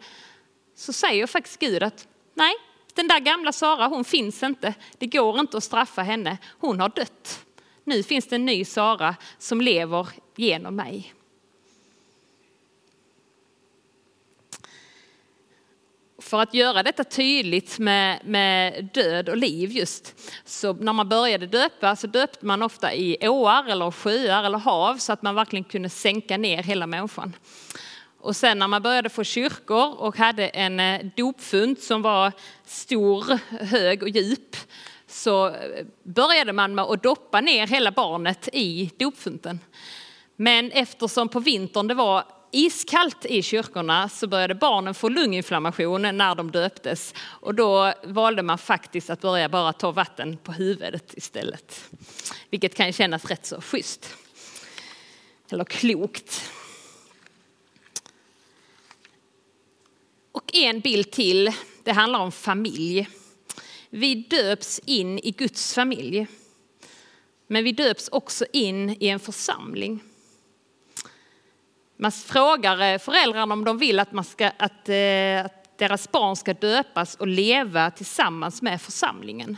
Så 0.76 0.92
säger 0.92 1.26
faktiskt 1.26 1.58
Gud 1.58 1.82
att 1.82 2.08
nej, 2.34 2.54
den 2.94 3.08
där 3.08 3.20
gamla 3.20 3.52
Sara, 3.52 3.86
hon 3.86 4.04
finns 4.04 4.42
inte. 4.42 4.74
Det 4.98 5.06
går 5.06 5.40
inte 5.40 5.56
att 5.56 5.64
straffa 5.64 6.02
henne. 6.02 6.38
Hon 6.58 6.80
har 6.80 6.88
dött. 6.88 7.44
Nu 7.84 8.02
finns 8.02 8.28
det 8.28 8.36
en 8.36 8.46
ny 8.46 8.64
Sara 8.64 9.16
som 9.38 9.60
lever 9.60 10.08
genom 10.36 10.76
mig. 10.76 11.14
För 16.20 16.40
att 16.40 16.54
göra 16.54 16.82
detta 16.82 17.04
tydligt 17.04 17.78
med, 17.78 18.20
med, 18.24 18.88
död 18.94 19.28
och 19.28 19.36
liv 19.36 19.70
just, 19.70 20.14
så 20.44 20.72
när 20.72 20.92
man 20.92 21.08
började 21.08 21.46
döpa 21.46 21.96
så 21.96 22.06
döpte 22.06 22.46
man 22.46 22.62
ofta 22.62 22.94
i 22.94 23.28
åar 23.28 23.68
eller 23.68 23.90
sjöar 23.90 24.44
eller 24.44 24.58
hav 24.58 24.96
så 24.96 25.12
att 25.12 25.22
man 25.22 25.34
verkligen 25.34 25.64
kunde 25.64 25.88
sänka 25.88 26.36
ner 26.36 26.62
hela 26.62 26.86
människan. 26.86 27.36
Och 28.20 28.36
sen 28.36 28.58
när 28.58 28.68
man 28.68 28.82
började 28.82 29.08
få 29.08 29.24
kyrkor 29.24 30.00
och 30.00 30.16
hade 30.16 30.48
en 30.48 30.80
eh, 30.80 31.06
dopfunt 31.16 31.82
som 31.82 32.02
var 32.02 32.32
stor, 32.64 33.38
hög 33.64 34.02
och 34.02 34.08
djup 34.08 34.56
så 35.06 35.56
började 36.02 36.52
man 36.52 36.74
med 36.74 36.84
att 36.84 37.02
doppa 37.02 37.40
ner 37.40 37.66
hela 37.66 37.90
barnet 37.90 38.48
i 38.52 38.90
dopfunten. 38.96 39.60
Men 40.36 40.70
eftersom 40.72 41.28
på 41.28 41.40
vintern 41.40 41.88
det 41.88 41.94
var 41.94 42.24
iskallt 42.50 43.24
i 43.24 43.42
kyrkorna 43.42 44.08
så 44.08 44.26
började 44.26 44.54
barnen 44.54 44.94
få 44.94 45.08
lunginflammation 45.08 46.02
när 46.02 46.34
de 46.34 46.50
döptes 46.50 47.14
och 47.18 47.54
då 47.54 47.94
valde 48.04 48.42
man 48.42 48.58
faktiskt 48.58 49.10
att 49.10 49.20
börja 49.20 49.48
bara 49.48 49.72
ta 49.72 49.92
vatten 49.92 50.36
på 50.36 50.52
huvudet 50.52 51.14
istället. 51.16 51.90
Vilket 52.50 52.74
kan 52.74 52.92
kännas 52.92 53.24
rätt 53.24 53.46
så 53.46 53.60
schysst. 53.60 54.14
Eller 55.50 55.64
klokt. 55.64 56.50
Och 60.32 60.54
en 60.54 60.80
bild 60.80 61.10
till, 61.10 61.52
det 61.84 61.92
handlar 61.92 62.18
om 62.18 62.32
familj. 62.32 63.08
Vi 63.90 64.14
döps 64.14 64.80
in 64.84 65.18
i 65.18 65.30
Guds 65.30 65.74
familj. 65.74 66.26
Men 67.46 67.64
vi 67.64 67.72
döps 67.72 68.08
också 68.12 68.46
in 68.52 68.96
i 69.00 69.08
en 69.08 69.20
församling. 69.20 70.00
Man 72.00 72.12
frågar 72.12 72.92
eh, 72.92 72.98
föräldrarna 72.98 73.54
om 73.54 73.64
de 73.64 73.78
vill 73.78 74.00
att, 74.00 74.12
man 74.12 74.24
ska, 74.24 74.50
att, 74.56 74.88
eh, 74.88 75.44
att 75.44 75.78
deras 75.78 76.12
barn 76.12 76.36
ska 76.36 76.54
döpas 76.54 77.14
och 77.14 77.26
leva 77.26 77.90
tillsammans 77.90 78.62
med 78.62 78.82
församlingen. 78.82 79.56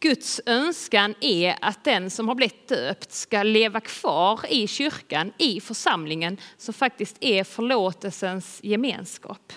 Guds 0.00 0.40
önskan 0.46 1.14
är 1.20 1.56
att 1.60 1.84
den 1.84 2.10
som 2.10 2.28
har 2.28 2.34
blivit 2.34 2.68
döpt 2.68 3.12
ska 3.12 3.42
leva 3.42 3.80
kvar 3.80 4.40
i 4.48 4.66
kyrkan, 4.66 5.32
i 5.38 5.60
församlingen 5.60 6.38
som 6.56 6.74
faktiskt 6.74 7.16
är 7.20 7.44
förlåtelsens 7.44 8.60
gemenskap. 8.62 9.52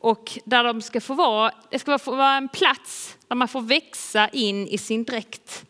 Och 0.00 0.38
där 0.44 0.64
de 0.64 0.82
ska 0.82 1.00
få 1.00 1.14
vara, 1.14 1.52
det 1.70 1.78
ska 1.78 1.98
få 1.98 2.16
vara 2.16 2.36
en 2.36 2.48
plats 2.48 3.16
där 3.28 3.36
man 3.36 3.48
får 3.48 3.60
växa 3.60 4.28
in 4.28 4.68
i 4.68 4.78
sin 4.78 5.04
dräkt 5.04 5.65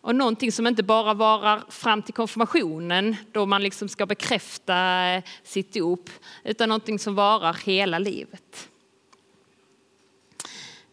och 0.00 0.14
någonting 0.14 0.52
som 0.52 0.66
inte 0.66 0.82
bara 0.82 1.14
varar 1.14 1.64
fram 1.68 2.02
till 2.02 2.14
konfirmationen 2.14 3.16
då 3.32 3.46
man 3.46 3.62
liksom 3.62 3.88
ska 3.88 4.06
bekräfta 4.06 5.06
eh, 5.06 5.22
sitt 5.42 5.72
dop, 5.72 6.10
utan 6.44 6.68
någonting 6.68 6.98
som 6.98 7.14
varar 7.14 7.56
hela 7.64 7.98
livet. 7.98 8.68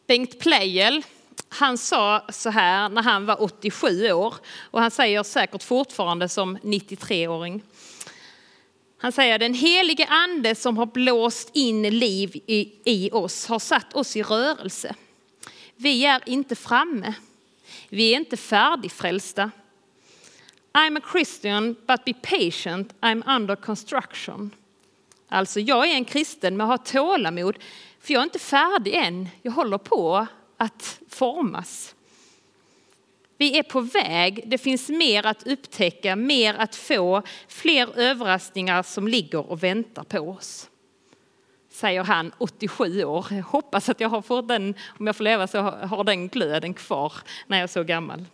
Bengt 0.08 0.40
Pleijel, 0.40 1.04
han 1.50 1.78
sa 1.78 2.26
så 2.30 2.50
här 2.50 2.90
när 2.90 3.02
han 3.04 3.26
var 3.26 3.44
87 3.44 4.12
år 4.12 4.36
och 4.60 4.82
han 4.82 4.92
säger 4.92 5.24
säkert 5.24 5.64
fortfarande 5.64 6.30
som 6.30 6.58
93-åring. 6.58 7.64
Han 8.98 9.12
säger 9.12 9.40
den 9.40 9.54
helige 9.54 10.06
ande 10.06 10.56
som 10.56 10.78
har 10.78 10.86
blåst 10.86 11.50
in 11.54 12.00
liv 12.00 12.36
i, 12.46 12.74
i 12.86 13.12
oss 13.12 13.48
har 13.48 13.60
satt 13.60 13.94
oss 13.94 14.16
i 14.16 14.24
rörelse. 14.24 14.96
Vi 15.76 16.06
är 16.06 16.22
inte 16.26 16.56
framme. 16.56 17.14
Vi 17.90 18.14
är 18.14 18.18
inte 18.18 18.38
färdigfrälsta. 18.38 19.52
I'm 20.74 20.98
a 20.98 21.02
Christian 21.12 21.76
but 21.88 22.06
be 22.06 22.14
patient, 22.14 22.94
I'm 23.02 23.36
under 23.36 23.56
construction. 23.56 24.52
Alltså 25.30 25.60
jag 25.60 25.88
är 25.88 25.94
en 25.94 26.06
kristen 26.06 26.58
men 26.58 26.68
har 26.68 26.78
tålamod 26.78 27.58
för 28.00 28.14
jag 28.14 28.22
är 28.22 28.24
inte 28.24 28.40
färdig 28.40 28.94
än. 28.94 29.30
Jag 29.42 29.52
håller 29.52 29.78
på 29.78 30.28
att 30.58 31.00
formas. 31.10 31.96
Vi 33.38 33.58
är 33.58 33.64
på 33.64 33.82
väg, 33.82 34.44
det 34.46 34.58
finns 34.58 34.90
mer 34.90 35.26
att 35.26 35.48
upptäcka, 35.48 36.16
mer 36.16 36.54
att 36.54 36.76
få, 36.76 37.22
fler 37.48 38.00
överraskningar 38.00 38.84
som 38.84 39.08
ligger 39.08 39.52
och 39.52 39.64
väntar 39.64 40.04
på 40.04 40.20
oss 40.20 40.70
säger 41.78 42.04
han 42.04 42.32
87 42.38 43.04
år. 43.04 43.26
Jag 43.30 43.44
hoppas 43.44 43.90
att 43.90 44.00
jag 44.00 44.10
har 44.10 44.22
fått 44.22 44.48
den, 44.48 44.76
om 45.00 45.08
jag 45.08 45.16
får 45.16 45.24
leva 45.24 45.48
så 45.48 45.62
har 45.62 46.04
den 46.04 46.28
glöden 46.28 46.74
kvar 46.74 47.14
när 47.48 47.58
jag 47.58 47.64
är 47.64 47.68
så 47.68 47.84
gammal. 47.84 48.26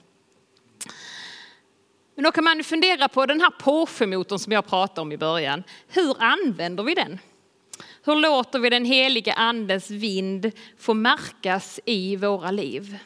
Men 2.15 2.23
då 2.23 2.31
kan 2.31 2.43
man 2.43 2.63
fundera 2.63 3.07
på 3.07 3.25
den 3.25 3.41
här 3.41 3.49
Porsche-motorn 3.59 4.39
som 4.39 4.53
jag 4.53 4.67
pratade 4.67 5.01
om 5.01 5.11
i 5.11 5.17
början. 5.17 5.63
Hur 5.87 6.15
använder 6.19 6.83
vi 6.83 6.95
den? 6.95 7.19
Hur 8.03 8.15
låter 8.15 8.59
vi 8.59 8.69
den 8.69 8.85
heliga 8.85 9.33
andens 9.33 9.89
vind 9.89 10.51
få 10.79 10.93
märkas 10.93 11.79
i 11.85 12.15
våra 12.15 12.51
liv? 12.51 12.97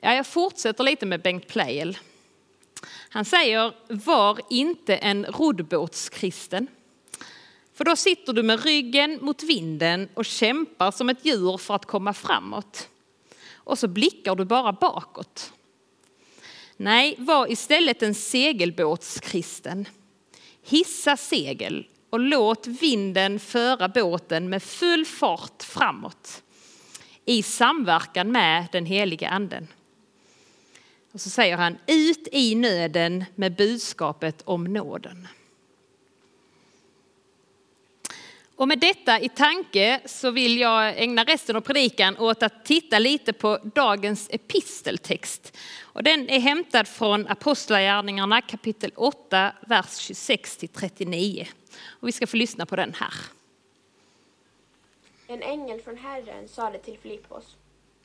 Ja, 0.00 0.14
jag 0.14 0.26
fortsätter 0.26 0.84
lite 0.84 1.06
med 1.06 1.22
Bengt 1.22 1.48
Pleijel. 1.48 1.98
Han 3.08 3.24
säger, 3.24 3.72
var 3.88 4.40
inte 4.50 4.96
en 4.96 5.26
roddbåtskristen. 5.26 6.68
För 7.76 7.84
då 7.84 7.96
sitter 7.96 8.32
du 8.32 8.42
med 8.42 8.64
ryggen 8.64 9.18
mot 9.22 9.42
vinden 9.42 10.08
och 10.14 10.24
kämpar 10.24 10.90
som 10.90 11.08
ett 11.08 11.24
djur 11.24 11.56
för 11.56 11.74
att 11.74 11.86
komma 11.86 12.12
framåt. 12.12 12.88
Och 13.54 13.78
så 13.78 13.88
blickar 13.88 14.34
du 14.34 14.44
bara 14.44 14.72
bakåt. 14.72 15.52
Nej, 16.76 17.14
var 17.18 17.52
istället 17.52 18.02
en 18.02 18.14
segelbåtskristen. 18.14 19.88
Hissa 20.62 21.16
segel 21.16 21.86
och 22.10 22.20
låt 22.20 22.66
vinden 22.66 23.40
föra 23.40 23.88
båten 23.88 24.48
med 24.48 24.62
full 24.62 25.04
fart 25.04 25.62
framåt 25.62 26.42
i 27.24 27.42
samverkan 27.42 28.32
med 28.32 28.66
den 28.72 28.86
heliga 28.86 29.28
anden. 29.28 29.68
Och 31.12 31.20
så 31.20 31.30
säger 31.30 31.56
han 31.56 31.78
ut 31.86 32.28
i 32.32 32.54
nöden 32.54 33.24
med 33.34 33.56
budskapet 33.56 34.42
om 34.44 34.64
nåden. 34.64 35.28
Och 38.56 38.68
med 38.68 38.78
detta 38.78 39.20
i 39.20 39.28
tanke 39.28 40.00
så 40.04 40.30
vill 40.30 40.58
jag 40.58 40.98
ägna 41.02 41.24
resten 41.24 41.56
av 41.56 41.60
predikan 41.60 42.18
åt 42.18 42.42
att 42.42 42.64
titta 42.64 42.98
lite 42.98 43.32
på 43.32 43.58
dagens 43.74 44.28
episteltext. 44.30 45.56
Och 45.82 46.02
den 46.02 46.28
är 46.28 46.40
hämtad 46.40 46.88
från 46.88 47.26
Apostlagärningarna 47.26 48.42
kapitel 48.42 48.92
8, 48.96 49.52
vers 49.66 49.98
26 49.98 50.56
till 50.56 50.68
39. 50.68 51.46
Och 51.84 52.08
vi 52.08 52.12
ska 52.12 52.26
få 52.26 52.36
lyssna 52.36 52.66
på 52.66 52.76
den 52.76 52.94
här. 52.94 53.14
En 55.26 55.42
ängel 55.42 55.80
från 55.80 55.96
Herren 55.96 56.48
sade 56.48 56.78
till 56.78 56.98
Filippos. 56.98 57.56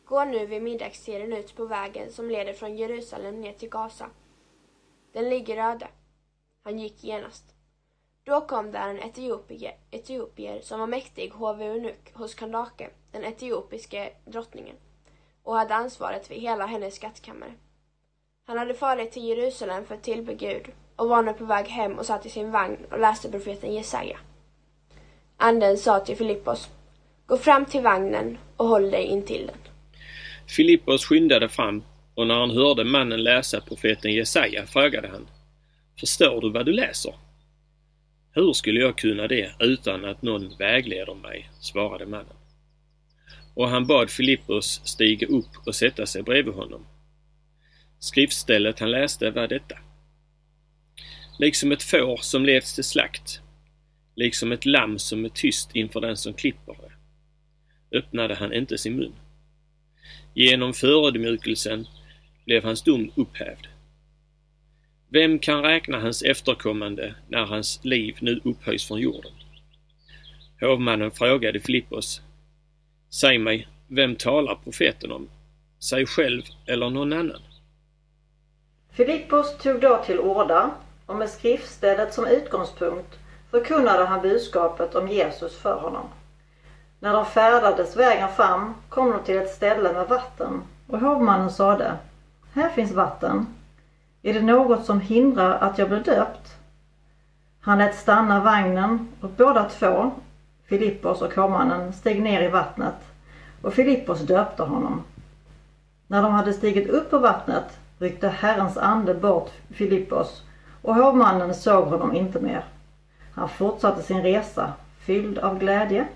Gå 0.05 0.25
nu 0.25 0.46
vid 0.46 0.62
middagstiden 0.62 1.34
ut 1.34 1.55
på 1.55 1.65
vägen 1.65 2.12
som 2.12 2.29
leder 2.29 2.53
från 2.53 2.77
Jerusalem 2.77 3.41
ner 3.41 3.53
till 3.53 3.70
Gaza. 3.70 4.10
Den 5.13 5.29
ligger 5.29 5.72
öde. 5.72 5.88
Han 6.63 6.79
gick 6.79 7.03
genast. 7.03 7.46
Då 8.32 8.42
kom 8.42 8.72
där 8.72 8.90
en 8.90 9.00
etiopier, 9.00 9.74
etiopier 9.92 10.62
som 10.62 10.80
var 10.80 10.88
mäktig 10.88 11.32
hoveunuck 11.32 12.14
hos 12.14 12.36
Kandake, 12.36 12.90
den 13.12 13.24
etiopiske 13.24 14.10
drottningen, 14.26 14.76
och 15.44 15.56
hade 15.56 15.76
ansvaret 15.76 16.28
för 16.28 16.36
hela 16.36 16.66
hennes 16.66 16.96
skattkammare. 16.96 17.54
Han 18.48 18.58
hade 18.58 18.74
farit 18.74 19.12
till 19.12 19.28
Jerusalem 19.28 19.86
för 19.86 19.96
att 19.96 20.04
tillbe 20.04 20.34
Gud 20.34 20.66
och 20.96 21.10
var 21.10 21.24
nu 21.24 21.34
på 21.34 21.46
väg 21.46 21.66
hem 21.66 22.00
och 22.00 22.06
satt 22.06 22.26
i 22.26 22.30
sin 22.30 22.52
vagn 22.52 22.78
och 22.92 23.00
läste 23.00 23.32
profeten 23.32 23.74
Jesaja. 23.74 24.18
Anden 25.38 25.78
sa 25.78 26.00
till 26.00 26.18
Filippos, 26.18 26.70
gå 27.26 27.38
fram 27.38 27.66
till 27.66 27.82
vagnen 27.82 28.38
och 28.58 28.68
håll 28.68 28.92
dig 28.92 29.04
intill 29.04 29.48
den. 29.48 29.58
Filippos 30.48 31.06
skyndade 31.06 31.50
fram 31.50 31.84
och 32.16 32.28
när 32.28 32.40
han 32.40 32.52
hörde 32.52 32.84
mannen 32.84 33.24
läsa 33.24 33.62
profeten 33.62 34.12
Jesaja 34.12 34.66
frågade 34.66 35.08
han, 35.08 35.28
förstår 36.00 36.42
du 36.42 36.52
vad 36.52 36.66
du 36.66 36.74
läser? 36.74 37.14
Hur 38.34 38.54
skulle 38.54 38.80
jag 38.80 38.98
kunna 38.98 39.28
det 39.28 39.52
utan 39.60 40.06
att 40.06 40.22
någon 40.22 40.58
vägleder 40.58 41.16
mig, 41.16 41.50
svarade 41.60 42.06
mannen. 42.06 42.36
Och 43.54 43.70
han 43.70 43.88
bad 43.88 44.10
Filippos 44.10 44.82
stiga 44.84 45.28
upp 45.28 45.68
och 45.68 45.76
sätta 45.76 46.06
sig 46.06 46.24
bredvid 46.24 46.54
honom. 46.54 46.86
Skriftstället 48.00 48.80
han 48.80 48.92
läste 48.92 49.32
var 49.32 49.48
detta. 49.48 49.78
Liksom 51.40 51.72
ett 51.72 51.84
får 51.84 52.18
som 52.18 52.46
leds 52.46 52.76
till 52.76 52.84
slakt, 52.84 53.42
liksom 54.16 54.52
ett 54.52 54.66
lamm 54.66 55.00
som 55.00 55.26
är 55.26 55.30
tyst 55.30 55.76
inför 55.76 56.02
den 56.02 56.18
som 56.18 56.34
klipper 56.34 56.76
det, 56.82 57.98
öppnade 57.98 58.36
han 58.36 58.54
inte 58.54 58.78
sin 58.78 58.96
mun. 58.96 59.14
Genom 60.34 60.74
förödmjukelsen 60.74 61.88
blev 62.46 62.64
hans 62.64 62.82
dom 62.84 63.12
upphävd. 63.16 63.68
Vem 65.14 65.40
kan 65.40 65.64
räkna 65.64 66.00
hans 66.00 66.22
efterkommande 66.22 67.16
när 67.28 67.46
hans 67.46 67.80
liv 67.84 68.18
nu 68.22 68.42
upphöjs 68.44 68.88
från 68.88 69.00
jorden? 69.00 69.32
Hovmannen 70.62 71.12
frågade 71.12 71.60
Filippos, 71.60 72.22
Säg 73.10 73.38
mig, 73.38 73.68
vem 73.88 74.16
talar 74.16 74.56
profeten 74.64 75.12
om? 75.12 75.30
Sig 75.80 76.06
själv 76.06 76.42
eller 76.66 76.90
någon 76.90 77.14
annan? 77.14 77.42
Filippos 78.92 79.58
tog 79.58 79.82
då 79.82 80.04
till 80.06 80.20
orda 80.20 80.72
och 81.06 81.16
med 81.16 81.30
skriftstället 81.30 82.14
som 82.14 82.28
utgångspunkt 82.28 83.20
förkunnade 83.50 84.06
han 84.06 84.22
budskapet 84.22 84.96
om 84.96 85.08
Jesus 85.08 85.58
för 85.58 85.80
honom. 85.80 86.06
När 87.00 87.14
de 87.14 87.26
färdades 87.26 87.98
vägen 87.98 88.30
fram 88.30 88.74
kom 88.90 89.12
de 89.12 89.24
till 89.24 89.38
ett 89.38 89.52
ställe 89.52 89.94
med 89.94 90.08
vatten 90.08 90.62
och 90.88 91.00
hovmannen 91.00 91.52
sade 91.52 91.98
Här 92.54 92.70
finns 92.70 92.92
vatten. 92.92 93.46
Är 94.24 94.34
det 94.34 94.42
något 94.42 94.86
som 94.86 95.01
hindrar 95.01 95.60
att 95.60 95.77
jag 95.77 95.90
blir 95.90 96.00
döpt? 96.00 96.55
Han 97.60 97.77
lät 97.77 97.96
stanna 97.96 98.44
vagnen 98.44 99.07
och 99.22 99.29
båda 99.29 99.70
två, 99.70 100.12
Filippos 100.66 101.22
och 101.22 101.34
hovmannen, 101.34 101.94
steg 101.94 102.22
ner 102.22 102.42
i 102.42 102.48
vattnet 102.48 102.96
och 103.62 103.74
Filippos 103.74 104.22
döpte 104.22 104.64
honom. 104.64 105.03
När 106.07 106.24
de 106.24 106.31
hade 106.31 106.53
stigit 106.53 106.90
upp 106.90 107.10
på 107.10 107.18
vattnet 107.18 107.79
ryckte 108.00 108.27
Herrens 108.27 108.77
ande 108.77 109.14
bort 109.14 109.51
Filippos 109.70 110.42
och 110.81 110.96
hovmannen 110.96 111.55
såg 111.55 111.86
honom 111.86 112.16
inte 112.16 112.40
mer. 112.40 112.66
Han 113.34 113.50
fortsatte 113.50 114.03
sin 114.03 114.22
resa, 114.22 114.74
fylld 115.05 115.38
av 115.38 115.60
glädje. 115.60 116.07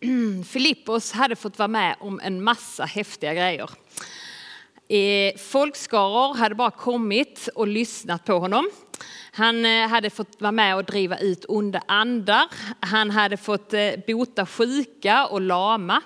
Filippos 0.44 1.12
hade 1.12 1.36
fått 1.36 1.58
vara 1.58 1.68
med 1.68 1.96
om 2.00 2.20
en 2.22 2.44
massa 2.44 2.84
häftiga 2.84 3.34
grejer. 3.34 3.70
Eh, 4.92 5.36
folkskaror 5.36 6.34
hade 6.34 6.54
bara 6.54 6.70
kommit 6.70 7.48
och 7.54 7.68
lyssnat 7.68 8.24
på 8.24 8.38
honom. 8.38 8.70
Han 9.32 9.64
eh, 9.64 9.88
hade 9.88 10.10
fått 10.10 10.36
vara 10.40 10.52
med 10.52 10.76
och 10.76 10.84
driva 10.84 11.18
ut 11.18 11.44
onda 11.48 11.82
andar. 11.88 12.44
Han 12.80 13.10
hade 13.10 13.36
fått 13.36 13.74
eh, 13.74 13.90
bota 14.06 14.46
sjuka 14.46 15.26
och 15.26 15.40
lama. 15.40 16.02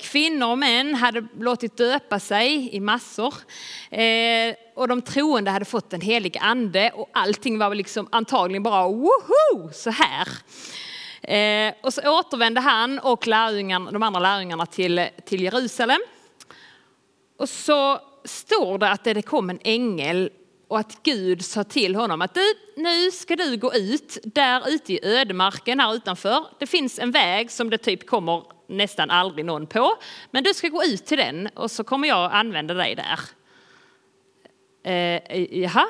Kvinnor 0.00 0.50
och 0.50 0.58
män 0.58 0.94
hade 0.94 1.26
låtit 1.38 1.76
döpa 1.76 2.20
sig 2.20 2.76
i 2.76 2.80
massor. 2.80 3.34
Och 4.74 4.88
de 4.88 5.02
troende 5.02 5.50
hade 5.50 5.64
fått 5.64 5.92
en 5.92 6.00
helig 6.00 6.38
ande 6.40 6.90
och 6.94 7.08
allting 7.12 7.58
var 7.58 7.74
liksom 7.74 8.08
antagligen 8.12 8.62
bara 8.62 8.88
woho, 8.88 9.72
så 9.72 9.90
här. 9.90 10.28
Och 11.82 11.94
så 11.94 12.18
återvände 12.18 12.60
han 12.60 12.98
och 12.98 13.26
lärjungarna, 13.26 13.90
de 13.90 14.02
andra 14.02 14.20
lärjungarna 14.20 14.66
till, 14.66 15.08
till 15.24 15.42
Jerusalem. 15.42 16.00
Och 17.42 17.48
så 17.48 18.00
står 18.24 18.78
det 18.78 18.90
att 18.90 19.04
det 19.04 19.22
kom 19.22 19.50
en 19.50 19.58
ängel 19.64 20.30
och 20.68 20.78
att 20.78 21.02
Gud 21.02 21.44
sa 21.44 21.64
till 21.64 21.94
honom 21.94 22.22
att 22.22 22.34
du, 22.34 22.54
nu 22.76 23.10
ska 23.10 23.36
du 23.36 23.56
gå 23.56 23.74
ut 23.74 24.18
där 24.24 24.68
ute 24.68 24.92
i 24.92 25.00
ödemarken 25.02 25.80
här 25.80 25.94
utanför. 25.94 26.46
Det 26.58 26.66
finns 26.66 26.98
en 26.98 27.10
väg 27.10 27.50
som 27.50 27.70
det 27.70 27.78
typ 27.78 28.06
kommer 28.06 28.42
nästan 28.66 29.10
aldrig 29.10 29.44
någon 29.44 29.66
på. 29.66 29.96
Men 30.30 30.44
du 30.44 30.54
ska 30.54 30.68
gå 30.68 30.84
ut 30.84 31.06
till 31.06 31.18
den 31.18 31.48
och 31.54 31.70
så 31.70 31.84
kommer 31.84 32.08
jag 32.08 32.32
använda 32.32 32.74
dig 32.74 32.94
där. 32.94 33.20
Eh, 34.84 35.36
eh 35.36 35.58
jaha, 35.58 35.86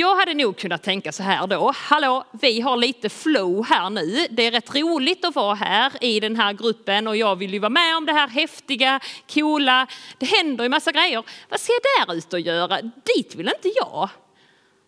jag 0.00 0.16
hade 0.16 0.34
nog 0.34 0.56
kunnat 0.56 0.82
tänka 0.82 1.12
så 1.12 1.22
här 1.22 1.46
då, 1.46 1.72
hallå, 1.76 2.24
vi 2.32 2.60
har 2.60 2.76
lite 2.76 3.08
flow 3.08 3.64
här 3.64 3.90
nu. 3.90 4.26
Det 4.30 4.46
är 4.46 4.50
rätt 4.50 4.74
roligt 4.74 5.24
att 5.24 5.34
vara 5.34 5.54
här 5.54 6.04
i 6.04 6.20
den 6.20 6.36
här 6.36 6.52
gruppen 6.52 7.06
och 7.06 7.16
jag 7.16 7.36
vill 7.36 7.52
ju 7.52 7.58
vara 7.58 7.70
med 7.70 7.96
om 7.96 8.06
det 8.06 8.12
här 8.12 8.28
häftiga, 8.28 9.00
coola. 9.34 9.86
Det 10.18 10.26
händer 10.26 10.64
ju 10.64 10.70
massa 10.70 10.92
grejer. 10.92 11.24
Vad 11.48 11.60
ska 11.60 11.72
jag 11.72 12.06
där 12.08 12.14
ute 12.14 12.36
och 12.36 12.40
göra? 12.40 12.82
Dit 12.82 13.34
vill 13.34 13.48
inte 13.48 13.72
jag. 13.76 14.08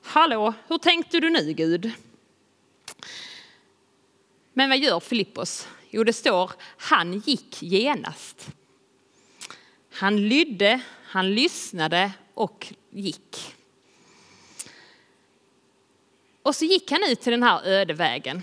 Hallå, 0.03 0.55
hur 0.69 0.79
tänkte 0.79 1.21
du 1.21 1.31
nu 1.31 1.53
Gud? 1.53 1.93
Men 4.53 4.69
vad 4.69 4.79
gör 4.79 5.01
Filippos? 5.01 5.69
Jo, 5.91 6.05
det 6.05 6.13
står 6.13 6.51
han 6.77 7.19
gick 7.19 7.63
genast. 7.63 8.51
Han 9.93 10.29
lydde, 10.29 10.81
han 11.05 11.35
lyssnade 11.35 12.13
och 12.35 12.73
gick. 12.91 13.55
Och 16.43 16.57
så 16.57 16.65
gick 16.65 16.91
han 16.91 17.01
ut 17.09 17.21
till 17.21 17.33
den 17.33 17.43
här 17.43 17.67
öde 17.67 17.95
vägen. 17.95 18.43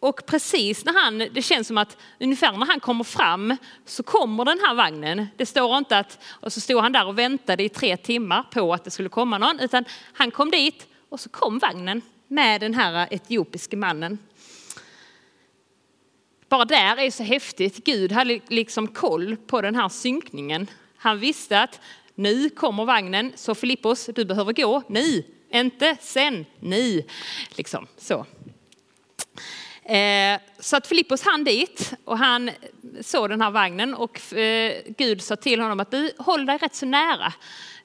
Och 0.00 0.26
precis 0.26 0.84
när 0.84 0.92
han, 1.04 1.18
det 1.18 1.42
känns 1.42 1.66
som 1.66 1.78
att 1.78 1.96
ungefär 2.20 2.52
när 2.52 2.66
han 2.66 2.80
kommer 2.80 3.04
fram 3.04 3.56
så 3.86 4.02
kommer 4.02 4.44
den 4.44 4.58
här 4.58 4.74
vagnen. 4.74 5.26
Det 5.36 5.46
står 5.46 5.78
inte 5.78 5.98
att, 5.98 6.18
och 6.26 6.52
så 6.52 6.60
stod 6.60 6.82
han 6.82 6.92
där 6.92 7.06
och 7.06 7.18
väntade 7.18 7.62
i 7.62 7.68
tre 7.68 7.96
timmar 7.96 8.42
på 8.42 8.74
att 8.74 8.84
det 8.84 8.90
skulle 8.90 9.08
komma 9.08 9.38
någon, 9.38 9.60
utan 9.60 9.84
han 10.12 10.30
kom 10.30 10.50
dit 10.50 10.86
och 11.08 11.20
så 11.20 11.28
kom 11.28 11.58
vagnen 11.58 12.02
med 12.28 12.60
den 12.60 12.74
här 12.74 13.08
etiopiske 13.10 13.76
mannen. 13.76 14.18
Bara 16.48 16.64
där 16.64 16.98
är 16.98 17.10
så 17.10 17.22
häftigt. 17.22 17.84
Gud 17.84 18.12
hade 18.12 18.40
liksom 18.48 18.88
koll 18.88 19.36
på 19.36 19.60
den 19.60 19.74
här 19.74 19.88
synkningen. 19.88 20.66
Han 20.96 21.18
visste 21.18 21.60
att 21.60 21.80
nu 22.14 22.50
kommer 22.50 22.84
vagnen, 22.84 23.32
så 23.34 23.54
Filippos, 23.54 24.10
du 24.14 24.24
behöver 24.24 24.52
gå 24.52 24.82
nu, 24.88 25.22
inte 25.60 25.96
sen, 26.00 26.46
nu. 26.60 27.02
Liksom 27.56 27.86
så. 27.96 28.26
Eh, 29.84 30.40
så 30.58 30.76
att 30.76 30.86
Filippos 30.86 31.22
hann 31.22 31.44
dit 31.44 31.92
och 32.04 32.18
han 32.18 32.50
såg 33.00 33.28
den 33.28 33.40
här 33.40 33.50
vagnen 33.50 33.94
och 33.94 34.34
eh, 34.34 34.82
Gud 34.98 35.22
sa 35.22 35.36
till 35.36 35.60
honom 35.60 35.80
att 35.80 35.90
du 35.90 36.10
håll 36.18 36.46
dig 36.46 36.58
rätt 36.58 36.74
så 36.74 36.86
nära. 36.86 37.32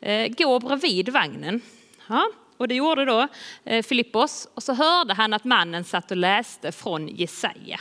Eh, 0.01 0.27
gå 0.27 0.60
bredvid 0.60 1.10
vagnen. 1.10 1.62
Ja, 2.08 2.32
och 2.58 2.67
det 2.67 2.75
gjorde 2.75 3.05
då 3.05 3.27
eh, 3.63 3.84
Filippos 3.84 4.47
och 4.53 4.63
så 4.63 4.73
hörde 4.73 5.13
han 5.13 5.34
att 5.34 5.43
mannen 5.43 5.84
satt 5.84 6.12
och 6.12 6.17
läste 6.17 6.71
från 6.71 7.08
Jesaja. 7.08 7.79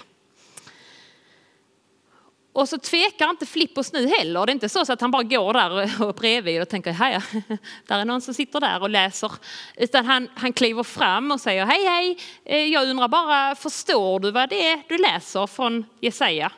Och 2.58 2.68
så 2.68 2.78
tvekar 2.78 3.30
inte 3.30 3.46
Flippos 3.46 3.92
nu 3.92 4.08
heller. 4.08 4.46
Det 4.46 4.50
är 4.50 4.54
inte 4.54 4.68
så 4.68 4.92
att 4.92 5.00
han 5.00 5.10
bara 5.10 5.22
går 5.22 5.52
där 5.52 6.02
och 6.02 6.14
bredvid 6.14 6.62
och 6.62 6.68
tänker, 6.68 6.92
här 6.92 7.24
där 7.86 7.98
är 7.98 8.04
någon 8.04 8.20
som 8.20 8.34
sitter 8.34 8.60
där 8.60 8.82
och 8.82 8.90
läser. 8.90 9.32
Utan 9.76 10.06
han, 10.06 10.28
han 10.34 10.52
kliver 10.52 10.82
fram 10.82 11.30
och 11.30 11.40
säger, 11.40 11.66
hej 11.66 11.84
hej, 11.84 12.18
eh, 12.44 12.64
jag 12.64 12.88
undrar 12.88 13.08
bara, 13.08 13.54
förstår 13.54 14.20
du 14.20 14.30
vad 14.30 14.48
det 14.48 14.66
är 14.66 14.82
du 14.88 14.98
läser 14.98 15.46
från 15.46 15.84
Jesaja? 16.00 16.52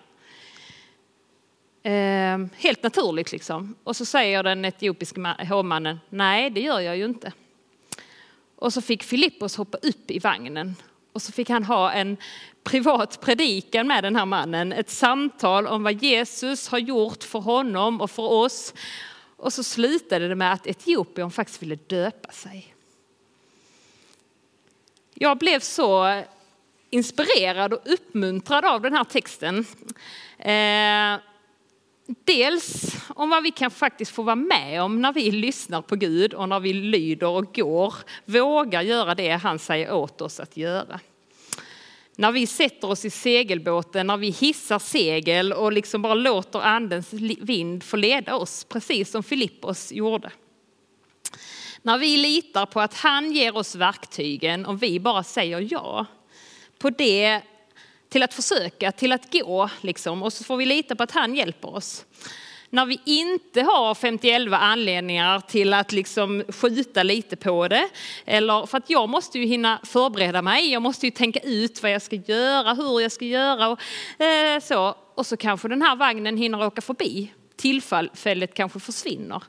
Ehm, 1.82 2.50
helt 2.56 2.82
naturligt 2.82 3.32
liksom. 3.32 3.74
Och 3.84 3.96
så 3.96 4.04
säger 4.04 4.42
den 4.42 4.64
etiopiska 4.64 5.36
hovmannen, 5.48 6.00
nej 6.08 6.50
det 6.50 6.60
gör 6.60 6.80
jag 6.80 6.96
ju 6.96 7.04
inte. 7.04 7.32
Och 8.56 8.72
så 8.72 8.82
fick 8.82 9.02
Filippos 9.02 9.56
hoppa 9.56 9.78
upp 9.78 10.10
i 10.10 10.18
vagnen 10.18 10.76
och 11.12 11.23
så 11.23 11.33
fick 11.33 11.49
han 11.49 11.64
ha 11.64 11.92
en 11.92 12.16
privat 12.64 13.20
predikan 13.20 13.87
med 13.87 14.05
den 14.05 14.16
här 14.16 14.27
mannen, 14.27 14.73
ett 14.73 14.90
samtal 14.90 15.66
om 15.66 15.83
vad 15.83 16.03
Jesus 16.03 16.68
har 16.68 16.79
gjort 16.79 17.25
för 17.25 17.38
honom 17.38 18.01
och 18.01 18.11
för 18.11 18.23
oss. 18.23 18.75
Och 19.37 19.53
så 19.53 19.64
slutade 19.64 20.29
det 20.29 20.35
med 20.35 20.53
att 20.53 20.66
Etiopien 20.66 21.31
faktiskt 21.31 21.62
ville 21.62 21.75
döpa 21.75 22.33
sig. 22.33 22.75
Jag 25.14 25.38
blev 25.38 25.61
så 25.61 26.23
inspirerad 26.90 27.73
och 27.73 27.81
uppmuntrad 27.85 28.64
av 28.64 28.81
den 28.81 28.92
här 28.92 29.05
texten. 29.05 29.66
Eh, 30.38 31.29
Dels 32.25 32.96
om 33.09 33.31
vad 33.31 33.42
vi 33.42 33.51
kan 33.51 33.70
faktiskt 33.70 34.11
få 34.11 34.23
vara 34.23 34.37
med 34.37 34.83
om 34.83 35.03
när 35.03 35.12
vi 35.12 35.31
lyssnar 35.31 35.83
på 35.83 35.96
Gud 35.96 36.35
och 36.35 36.49
när 36.49 36.61
vi 36.61 36.73
lyder 36.73 37.29
och 37.29 37.55
går, 37.55 37.94
vågar 38.25 38.83
göra 38.83 39.14
det 39.14 39.31
han 39.31 39.59
säger 39.59 39.92
åt 39.92 40.20
oss 40.20 40.40
att 40.40 40.57
göra. 40.57 41.01
När 42.16 42.33
vi 42.33 42.46
sätter 42.46 42.90
oss 42.90 43.05
i 43.05 43.11
segelbåten, 43.11 44.07
när 44.07 44.16
vi 44.16 44.31
hissar 44.31 44.79
segel 44.79 45.53
och 45.53 45.73
liksom 45.73 46.03
bara 46.03 46.14
låter 46.14 46.61
andens 46.61 47.12
vind 47.12 47.83
få 47.83 47.96
leda 47.96 48.37
oss, 48.37 48.64
precis 48.64 49.11
som 49.11 49.23
Filippos 49.23 49.92
gjorde. 49.92 50.31
När 51.83 51.99
vi 51.99 52.16
litar 52.16 52.66
på 52.66 52.81
att 52.81 52.94
han 52.94 53.33
ger 53.33 53.57
oss 53.57 53.75
verktygen 53.75 54.66
och 54.66 54.83
vi 54.83 55.01
bara 55.01 55.23
säger 55.23 55.68
ja 55.70 56.07
på 56.79 56.90
det 56.90 57.42
till 58.11 58.23
att 58.23 58.35
försöka, 58.35 58.92
till 58.92 59.12
att 59.12 59.33
gå 59.33 59.70
liksom. 59.81 60.23
Och 60.23 60.33
så 60.33 60.44
får 60.44 60.57
vi 60.57 60.66
lita 60.66 60.96
på 60.96 61.03
att 61.03 61.12
han 61.12 61.35
hjälper 61.35 61.75
oss 61.75 62.05
när 62.70 62.87
vi 62.87 63.01
inte 63.05 63.62
har 63.62 63.94
51 63.94 64.53
anledningar 64.53 65.40
till 65.40 65.75
att 65.75 65.92
liksom 65.92 66.44
skjuta 66.49 67.03
lite 67.03 67.37
på 67.37 67.68
det. 67.68 67.88
Eller 68.25 68.66
för 68.66 68.79
att 68.79 68.90
jag 68.90 69.09
måste 69.09 69.38
ju 69.38 69.46
hinna 69.46 69.81
förbereda 69.85 70.42
mig, 70.42 70.73
jag 70.73 70.83
måste 70.83 71.07
ju 71.07 71.11
tänka 71.11 71.40
ut 71.40 71.83
vad 71.83 71.92
jag 71.92 72.03
ska 72.03 72.16
göra, 72.16 72.75
hur 72.75 73.01
jag 73.01 73.12
ska 73.12 73.25
göra 73.25 73.68
och 73.68 73.81
eh, 74.23 74.61
så. 74.61 74.94
Och 75.14 75.27
så 75.27 75.37
kanske 75.37 75.68
den 75.68 75.83
här 75.83 75.96
vagnen 75.96 76.37
hinner 76.37 76.66
åka 76.66 76.81
förbi, 76.81 77.33
tillfället 77.57 78.55
kanske 78.55 78.81
försvinner. 78.81 79.42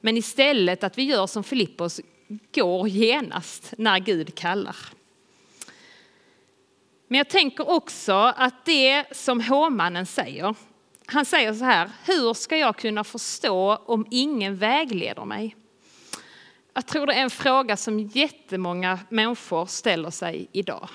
Men 0.00 0.16
istället 0.16 0.84
att 0.84 0.98
vi 0.98 1.02
gör 1.02 1.26
som 1.26 1.44
Filippos, 1.44 2.00
går 2.54 2.88
genast 2.88 3.74
när 3.78 3.98
Gud 3.98 4.34
kallar. 4.34 4.76
Men 7.08 7.18
jag 7.18 7.28
tänker 7.28 7.70
också 7.70 8.12
att 8.12 8.64
det 8.64 9.04
som 9.12 9.40
hovmannen 9.40 10.06
säger, 10.06 10.54
han 11.06 11.24
säger 11.24 11.54
så 11.54 11.64
här, 11.64 11.90
hur 12.06 12.34
ska 12.34 12.56
jag 12.56 12.76
kunna 12.76 13.04
förstå 13.04 13.76
om 13.86 14.06
ingen 14.10 14.56
vägleder 14.56 15.24
mig? 15.24 15.56
Jag 16.74 16.86
tror 16.86 17.06
det 17.06 17.14
är 17.14 17.22
en 17.22 17.30
fråga 17.30 17.76
som 17.76 18.00
jättemånga 18.00 18.98
människor 19.08 19.66
ställer 19.66 20.10
sig 20.10 20.48
idag. 20.52 20.88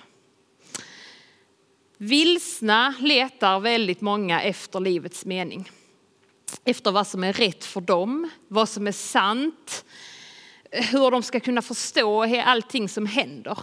Vilsna 1.98 2.94
letar 3.00 3.60
väldigt 3.60 4.02
många 4.02 4.42
efter 4.42 4.80
livets 4.80 5.26
mening. 5.26 5.70
Efter 6.64 6.92
vad 6.92 7.08
som 7.08 7.24
är 7.24 7.34
rätt 7.34 7.66
för 7.66 7.82
dem, 7.82 8.30
vad 8.48 8.70
som 8.70 8.88
är 8.88 8.92
sant, 8.92 9.86
hur 10.72 11.12
de 11.12 11.24
ska 11.24 11.40
kunna 11.40 11.62
förstå 11.62 12.42
allting 12.44 12.90
som 12.90 13.06
händer. 13.06 13.58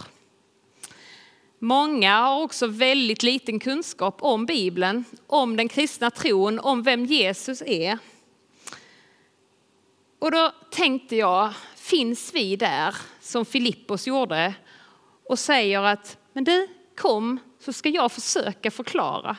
Många 1.59 2.19
har 2.19 2.43
också 2.43 2.67
väldigt 2.67 3.23
liten 3.23 3.59
kunskap 3.59 4.23
om 4.23 4.45
Bibeln, 4.45 5.05
om 5.27 5.57
den 5.57 5.67
kristna 5.67 6.11
tron, 6.11 6.59
om 6.59 6.83
vem 6.83 7.05
Jesus 7.05 7.61
är. 7.61 7.97
Och 10.19 10.31
då 10.31 10.51
tänkte 10.71 11.15
jag, 11.15 11.53
finns 11.75 12.33
vi 12.33 12.55
där 12.55 12.95
som 13.21 13.45
Filippos 13.45 14.07
gjorde 14.07 14.53
och 15.29 15.39
säger 15.39 15.81
att, 15.81 16.17
men 16.33 16.43
du, 16.43 16.67
kom 16.97 17.39
så 17.59 17.73
ska 17.73 17.89
jag 17.89 18.11
försöka 18.11 18.71
förklara. 18.71 19.37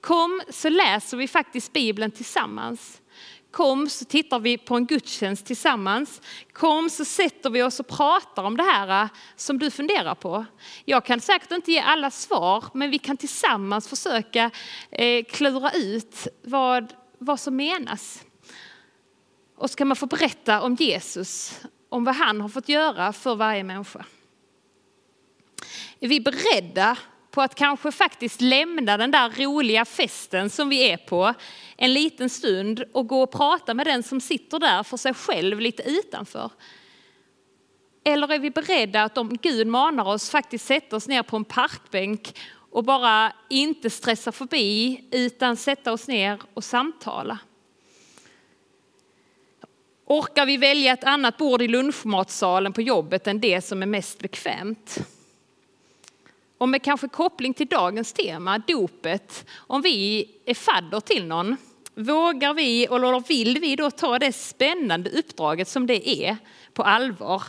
Kom 0.00 0.42
så 0.48 0.68
läser 0.68 1.16
vi 1.16 1.28
faktiskt 1.28 1.72
Bibeln 1.72 2.10
tillsammans. 2.10 3.01
Kom 3.52 3.88
så 3.88 4.04
tittar 4.04 4.38
vi 4.38 4.58
på 4.58 4.76
en 4.76 4.86
gudstjänst 4.86 5.46
tillsammans. 5.46 6.20
Kom 6.52 6.90
så 6.90 7.04
sätter 7.04 7.50
vi 7.50 7.62
oss 7.62 7.80
och 7.80 7.88
pratar 7.88 8.42
om 8.42 8.56
det 8.56 8.62
här 8.62 9.04
eh, 9.04 9.10
som 9.36 9.58
du 9.58 9.70
funderar 9.70 10.14
på. 10.14 10.44
Jag 10.84 11.04
kan 11.04 11.20
säkert 11.20 11.52
inte 11.52 11.72
ge 11.72 11.80
alla 11.80 12.10
svar, 12.10 12.64
men 12.74 12.90
vi 12.90 12.98
kan 12.98 13.16
tillsammans 13.16 13.88
försöka 13.88 14.50
eh, 14.90 15.24
klura 15.24 15.70
ut 15.70 16.28
vad, 16.42 16.92
vad 17.18 17.40
som 17.40 17.56
menas. 17.56 18.24
Och 19.56 19.70
så 19.70 19.76
kan 19.76 19.88
man 19.88 19.96
få 19.96 20.06
berätta 20.06 20.62
om 20.62 20.74
Jesus, 20.74 21.60
om 21.88 22.04
vad 22.04 22.14
han 22.14 22.40
har 22.40 22.48
fått 22.48 22.68
göra 22.68 23.12
för 23.12 23.34
varje 23.34 23.64
människa. 23.64 24.04
Är 26.00 26.08
vi 26.08 26.20
beredda 26.20 26.96
på 27.32 27.42
att 27.42 27.54
kanske 27.54 27.92
faktiskt 27.92 28.40
lämna 28.40 28.96
den 28.96 29.10
där 29.10 29.30
roliga 29.30 29.84
festen 29.84 30.50
som 30.50 30.68
vi 30.68 30.90
är 30.90 30.96
på 30.96 31.34
en 31.76 31.92
liten 31.92 32.30
stund 32.30 32.84
och 32.92 33.06
gå 33.06 33.22
och 33.22 33.32
prata 33.32 33.74
med 33.74 33.86
den 33.86 34.02
som 34.02 34.20
sitter 34.20 34.58
där 34.58 34.82
för 34.82 34.96
sig 34.96 35.14
själv 35.14 35.60
lite 35.60 35.82
utanför. 35.82 36.50
Eller 38.04 38.32
är 38.32 38.38
vi 38.38 38.50
beredda 38.50 39.02
att 39.02 39.18
om 39.18 39.36
Gud 39.42 39.66
manar 39.66 40.04
oss 40.04 40.30
faktiskt 40.30 40.66
sätta 40.66 40.96
oss 40.96 41.08
ner 41.08 41.22
på 41.22 41.36
en 41.36 41.44
parkbänk 41.44 42.38
och 42.70 42.84
bara 42.84 43.32
inte 43.50 43.90
stressa 43.90 44.32
förbi 44.32 45.04
utan 45.10 45.56
sätta 45.56 45.92
oss 45.92 46.08
ner 46.08 46.40
och 46.54 46.64
samtala. 46.64 47.38
Orkar 50.06 50.46
vi 50.46 50.56
välja 50.56 50.92
ett 50.92 51.04
annat 51.04 51.36
bord 51.36 51.62
i 51.62 51.68
lunchmatsalen 51.68 52.72
på 52.72 52.82
jobbet 52.82 53.26
än 53.26 53.40
det 53.40 53.64
som 53.64 53.82
är 53.82 53.86
mest 53.86 54.18
bekvämt? 54.18 54.98
Och 56.62 56.68
med 56.68 56.82
kanske 56.82 57.08
koppling 57.08 57.54
till 57.54 57.66
dagens 57.66 58.12
tema, 58.12 58.58
dopet, 58.58 59.46
om 59.56 59.82
vi 59.82 60.28
är 60.46 60.54
fadder 60.54 61.00
till 61.00 61.24
någon, 61.24 61.56
vågar 61.94 62.54
vi 62.54 62.84
eller 62.84 63.28
vill 63.28 63.58
vi 63.60 63.76
då 63.76 63.90
ta 63.90 64.18
det 64.18 64.32
spännande 64.32 65.10
uppdraget 65.10 65.68
som 65.68 65.86
det 65.86 66.08
är 66.08 66.36
på 66.72 66.82
allvar? 66.82 67.42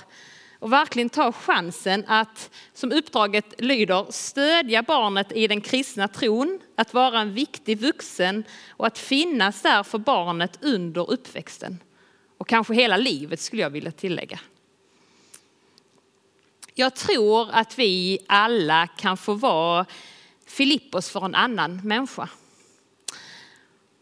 Och 0.60 0.74
verkligen 0.74 1.10
ta 1.10 1.32
chansen 1.32 2.04
att, 2.08 2.50
som 2.74 2.92
uppdraget 2.92 3.62
lyder, 3.62 4.06
stödja 4.10 4.84
barnet 4.84 5.32
i 5.32 5.48
den 5.48 5.62
kristna 5.62 6.08
tron, 6.08 6.60
att 6.76 6.94
vara 6.94 7.20
en 7.20 7.34
viktig 7.34 7.80
vuxen 7.80 8.44
och 8.70 8.88
att 8.88 8.98
finnas 8.98 9.62
där 9.62 9.84
för 9.84 9.98
barnet 9.98 10.60
under 10.62 11.12
uppväxten. 11.12 11.80
Och 12.38 12.48
kanske 12.48 12.74
hela 12.74 12.98
livet 12.98 13.40
skulle 13.40 13.62
jag 13.62 13.70
vilja 13.70 13.92
tillägga. 13.92 14.40
Jag 16.76 16.96
tror 16.96 17.50
att 17.52 17.80
vi 17.80 18.20
alla 18.28 18.88
kan 18.88 19.18
få 19.18 19.34
vara 19.34 19.86
Filippos 20.46 21.10
för 21.10 21.26
en 21.26 21.36
annan 21.36 21.82
människa. 21.84 22.30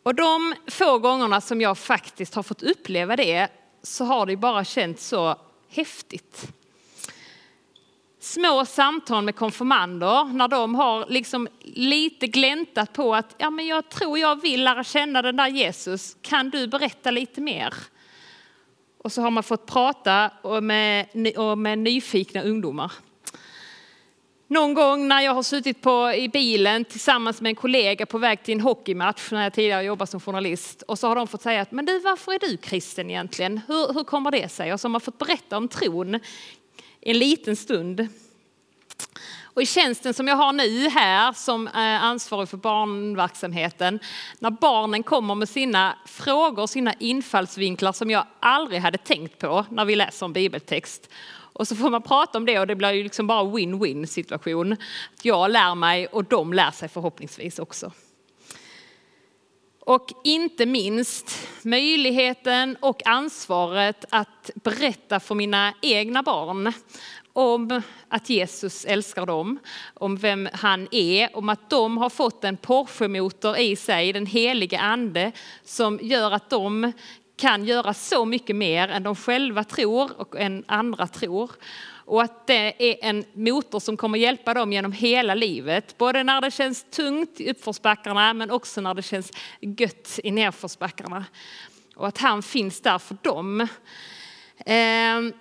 Och 0.03 0.15
de 0.15 0.55
få 0.67 0.99
gångerna 0.99 1.41
som 1.41 1.61
jag 1.61 1.77
faktiskt 1.77 2.35
har 2.35 2.43
fått 2.43 2.63
uppleva 2.63 3.15
det 3.15 3.47
så 3.83 4.05
har 4.05 4.25
det 4.25 4.37
bara 4.37 4.65
känts 4.65 5.07
så 5.07 5.35
häftigt. 5.69 6.47
Små 8.19 8.65
samtal 8.65 9.23
med 9.23 9.35
konfirmander 9.35 10.23
när 10.23 10.47
de 10.47 10.75
har 10.75 11.05
liksom 11.09 11.47
lite 11.61 12.27
gläntat 12.27 12.93
på 12.93 13.15
att 13.15 13.35
ja, 13.37 13.49
men 13.49 13.67
jag 13.67 13.89
tror 13.89 14.19
jag 14.19 14.41
vill 14.41 14.63
lära 14.63 14.83
känna 14.83 15.21
den 15.21 15.35
där 15.35 15.47
Jesus. 15.47 16.17
Kan 16.21 16.49
du 16.49 16.67
berätta 16.67 17.11
lite 17.11 17.41
mer? 17.41 17.73
Och 19.03 19.11
så 19.11 19.21
har 19.21 19.31
man 19.31 19.43
fått 19.43 19.65
prata 19.65 20.31
med, 20.61 21.07
med 21.57 21.79
nyfikna 21.79 22.41
ungdomar. 22.41 22.91
Någon 24.47 24.73
gång 24.73 25.07
när 25.07 25.21
jag 25.21 25.33
har 25.33 25.43
suttit 25.43 25.81
på, 25.81 26.13
i 26.15 26.29
bilen 26.29 26.85
tillsammans 26.85 27.41
med 27.41 27.49
en 27.49 27.55
kollega 27.55 28.05
på 28.05 28.17
väg 28.17 28.43
till 28.43 28.53
en 28.53 28.61
hockeymatch 28.61 29.31
när 29.31 29.43
jag 29.43 29.53
tidigare 29.53 29.83
jobbat 29.83 30.09
som 30.09 30.19
journalist 30.19 30.81
och 30.81 30.99
så 30.99 31.07
har 31.07 31.15
de 31.15 31.27
fått 31.27 31.41
säga 31.41 31.61
att 31.61 31.71
men 31.71 31.85
du 31.85 31.99
varför 31.99 32.33
är 32.33 32.39
du 32.39 32.57
kristen 32.57 33.09
egentligen? 33.09 33.61
Hur, 33.67 33.93
hur 33.93 34.03
kommer 34.03 34.31
det 34.31 34.51
sig? 34.51 34.73
Och 34.73 34.79
så 34.79 34.87
har 34.87 34.91
man 34.91 35.01
fått 35.01 35.17
berätta 35.17 35.57
om 35.57 35.67
tron 35.67 36.19
en 37.01 37.19
liten 37.19 37.55
stund. 37.55 38.07
Och 39.53 39.61
i 39.61 39.65
tjänsten 39.65 40.13
som 40.13 40.27
jag 40.27 40.35
har 40.35 40.53
nu 40.53 40.89
här 40.89 41.33
som 41.33 41.67
eh, 41.67 42.03
ansvarig 42.03 42.49
för 42.49 42.57
barnverksamheten, 42.57 43.99
när 44.39 44.51
barnen 44.51 45.03
kommer 45.03 45.35
med 45.35 45.49
sina 45.49 45.97
frågor, 46.05 46.67
sina 46.67 46.93
infallsvinklar 46.93 47.91
som 47.91 48.11
jag 48.11 48.25
aldrig 48.39 48.81
hade 48.81 48.97
tänkt 48.97 49.39
på 49.39 49.65
när 49.69 49.85
vi 49.85 49.95
läser 49.95 50.25
en 50.25 50.33
bibeltext. 50.33 51.09
Och 51.53 51.67
så 51.67 51.75
får 51.75 51.89
man 51.89 52.01
prata 52.01 52.37
om 52.37 52.45
det 52.45 52.59
och 52.59 52.67
det 52.67 52.75
blir 52.75 52.91
ju 52.91 53.03
liksom 53.03 53.27
bara 53.27 53.43
win-win 53.43 54.05
situation. 54.05 54.77
Jag 55.21 55.51
lär 55.51 55.75
mig 55.75 56.07
och 56.07 56.23
de 56.23 56.53
lär 56.53 56.71
sig 56.71 56.89
förhoppningsvis 56.89 57.59
också. 57.59 57.91
Och 59.79 60.07
inte 60.23 60.65
minst 60.65 61.47
möjligheten 61.61 62.77
och 62.79 63.07
ansvaret 63.07 64.05
att 64.09 64.49
berätta 64.55 65.19
för 65.19 65.35
mina 65.35 65.73
egna 65.81 66.23
barn 66.23 66.73
om 67.33 67.81
att 68.07 68.29
Jesus 68.29 68.85
älskar 68.85 69.25
dem, 69.25 69.59
om 69.93 70.15
vem 70.15 70.49
han 70.53 70.87
är, 70.91 71.37
om 71.37 71.49
att 71.49 71.69
de 71.69 71.97
har 71.97 72.09
fått 72.09 72.43
en 72.43 72.57
Porsche-motor 72.57 73.57
i 73.57 73.75
sig, 73.75 74.13
den 74.13 74.25
helige 74.25 74.79
ande, 74.79 75.31
som 75.63 75.99
gör 76.01 76.31
att 76.31 76.49
de 76.49 76.91
kan 77.37 77.65
göra 77.65 77.93
så 77.93 78.25
mycket 78.25 78.55
mer 78.55 78.87
än 78.87 79.03
de 79.03 79.15
själva 79.15 79.63
tror 79.63 80.11
och 80.21 80.39
än 80.39 80.63
andra 80.67 81.07
tror. 81.07 81.51
Och 82.05 82.21
att 82.21 82.47
det 82.47 82.91
är 82.91 83.09
en 83.09 83.25
motor 83.33 83.79
som 83.79 83.97
kommer 83.97 84.19
hjälpa 84.19 84.53
dem 84.53 84.73
genom 84.73 84.91
hela 84.91 85.35
livet. 85.35 85.97
Både 85.97 86.23
när 86.23 86.41
det 86.41 86.51
känns 86.51 86.83
tungt 86.83 87.39
i 87.41 87.51
uppförsbackarna 87.51 88.33
men 88.33 88.51
också 88.51 88.81
när 88.81 88.93
det 88.93 89.01
känns 89.01 89.31
gött 89.59 90.19
i 90.23 90.31
nedförsbackarna. 90.31 91.25
Och 91.95 92.07
att 92.07 92.17
han 92.17 92.43
finns 92.43 92.81
där 92.81 92.97
för 92.97 93.17
dem. 93.21 93.67
Ehm, 94.65 95.33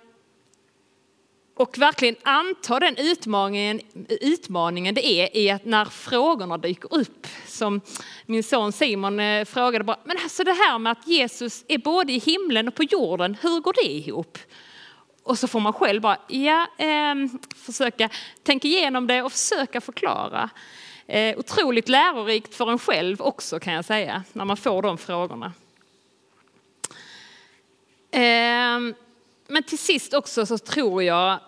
och 1.61 1.77
verkligen 1.77 2.15
anta 2.23 2.79
den 2.79 2.95
utmaningen, 2.97 3.81
utmaningen 4.21 4.95
det 4.95 5.05
är 5.05 5.37
i 5.37 5.49
att 5.49 5.65
när 5.65 5.85
frågorna 5.85 6.57
dyker 6.57 6.93
upp, 6.93 7.27
som 7.47 7.81
min 8.25 8.43
son 8.43 8.71
Simon 8.71 9.19
eh, 9.19 9.45
frågade 9.45 9.83
bara, 9.83 9.99
men 10.03 10.17
alltså 10.23 10.43
det 10.43 10.53
här 10.53 10.79
med 10.79 10.91
att 10.91 11.07
Jesus 11.07 11.65
är 11.67 11.77
både 11.77 12.13
i 12.13 12.19
himlen 12.19 12.67
och 12.67 12.75
på 12.75 12.83
jorden, 12.83 13.37
hur 13.41 13.59
går 13.59 13.73
det 13.73 13.91
ihop? 13.91 14.37
Och 15.23 15.39
så 15.39 15.47
får 15.47 15.59
man 15.59 15.73
själv 15.73 16.01
bara, 16.01 16.17
ja, 16.27 16.67
eh, 16.77 17.15
försöka 17.55 18.09
tänka 18.43 18.67
igenom 18.67 19.07
det 19.07 19.21
och 19.21 19.31
försöka 19.31 19.81
förklara. 19.81 20.49
Eh, 21.07 21.37
otroligt 21.39 21.89
lärorikt 21.89 22.55
för 22.55 22.71
en 22.71 22.79
själv 22.79 23.21
också 23.21 23.59
kan 23.59 23.73
jag 23.73 23.85
säga, 23.85 24.23
när 24.33 24.45
man 24.45 24.57
får 24.57 24.81
de 24.81 24.97
frågorna. 24.97 25.53
Eh, 28.11 28.95
men 29.47 29.63
till 29.63 29.79
sist 29.79 30.13
också 30.13 30.45
så 30.45 30.57
tror 30.57 31.03
jag 31.03 31.39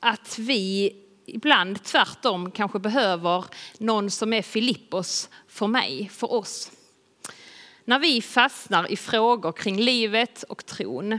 att 0.00 0.38
vi 0.38 0.96
ibland 1.26 1.84
tvärtom 1.84 2.50
kanske 2.50 2.78
behöver 2.78 3.44
någon 3.78 4.10
som 4.10 4.32
är 4.32 4.42
Filippos 4.42 5.28
för 5.48 5.66
mig, 5.66 6.10
för 6.12 6.32
oss. 6.32 6.70
När 7.84 7.98
vi 7.98 8.22
fastnar 8.22 8.92
i 8.92 8.96
frågor 8.96 9.52
kring 9.52 9.80
livet 9.80 10.42
och 10.42 10.66
tron, 10.66 11.18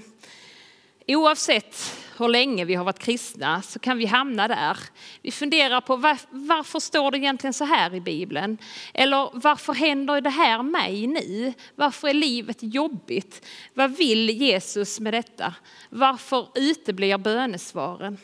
oavsett 1.07 1.95
hur 2.17 2.27
länge 2.27 2.65
vi 2.65 2.75
har 2.75 2.85
varit 2.85 2.99
kristna 2.99 3.61
så 3.61 3.79
kan 3.79 3.97
vi 3.97 4.05
hamna 4.05 4.47
där. 4.47 4.77
Vi 5.21 5.31
funderar 5.31 5.81
på 5.81 5.95
var, 5.95 6.17
varför 6.29 6.79
står 6.79 7.11
det 7.11 7.17
egentligen 7.17 7.53
så 7.53 7.65
här 7.65 7.95
i 7.95 8.01
Bibeln? 8.01 8.57
Eller 8.93 9.29
varför 9.33 9.73
händer 9.73 10.21
det 10.21 10.29
här 10.29 10.63
mig 10.63 11.07
nu? 11.07 11.53
Varför 11.75 12.07
är 12.07 12.13
livet 12.13 12.57
jobbigt? 12.61 13.45
Vad 13.73 13.97
vill 13.97 14.29
Jesus 14.29 14.99
med 14.99 15.13
detta? 15.13 15.55
Varför 15.89 16.47
uteblir 16.55 17.17
bönesvaren? 17.17 18.17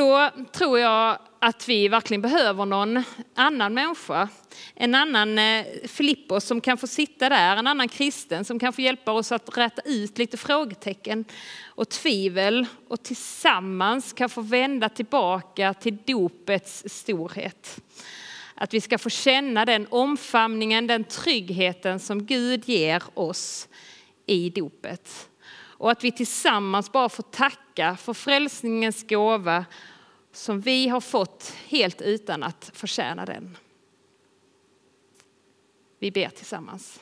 Då 0.00 0.30
tror 0.52 0.78
jag 0.78 1.18
att 1.38 1.68
vi 1.68 1.88
verkligen 1.88 2.22
behöver 2.22 2.66
någon 2.66 3.02
annan 3.34 3.74
människa, 3.74 4.28
en 4.74 4.94
annan 4.94 5.38
eh, 5.38 5.66
Filippos 5.84 6.44
som 6.44 6.60
kan 6.60 6.78
få 6.78 6.86
sitta 6.86 7.28
där, 7.28 7.56
en 7.56 7.66
annan 7.66 7.88
kristen 7.88 8.44
som 8.44 8.58
kan 8.58 8.72
få 8.72 8.80
hjälpa 8.80 9.12
oss 9.12 9.32
att 9.32 9.56
rätta 9.58 9.82
ut 9.84 10.18
lite 10.18 10.36
frågetecken 10.36 11.24
och 11.64 11.88
tvivel 11.88 12.66
och 12.88 13.02
tillsammans 13.02 14.12
kan 14.12 14.28
få 14.28 14.40
vända 14.40 14.88
tillbaka 14.88 15.74
till 15.74 15.98
dopets 16.06 16.84
storhet. 16.86 17.80
Att 18.54 18.74
vi 18.74 18.80
ska 18.80 18.98
få 18.98 19.10
känna 19.10 19.64
den 19.64 19.86
omfamningen, 19.90 20.86
den 20.86 21.04
tryggheten 21.04 22.00
som 22.00 22.26
Gud 22.26 22.68
ger 22.68 23.02
oss 23.14 23.68
i 24.26 24.50
dopet. 24.50 25.28
Och 25.80 25.90
att 25.90 26.04
vi 26.04 26.12
tillsammans 26.12 26.92
bara 26.92 27.08
får 27.08 27.22
tacka 27.22 27.69
tacka 27.80 27.96
för 27.96 28.14
frälsningens 28.14 29.08
gåva 29.08 29.64
som 30.32 30.60
vi 30.60 30.88
har 30.88 31.00
fått 31.00 31.54
helt 31.66 32.02
utan 32.02 32.42
att 32.42 32.70
förtjäna 32.74 33.24
den. 33.24 33.56
Vi 35.98 36.10
ber 36.10 36.28
tillsammans. 36.28 37.00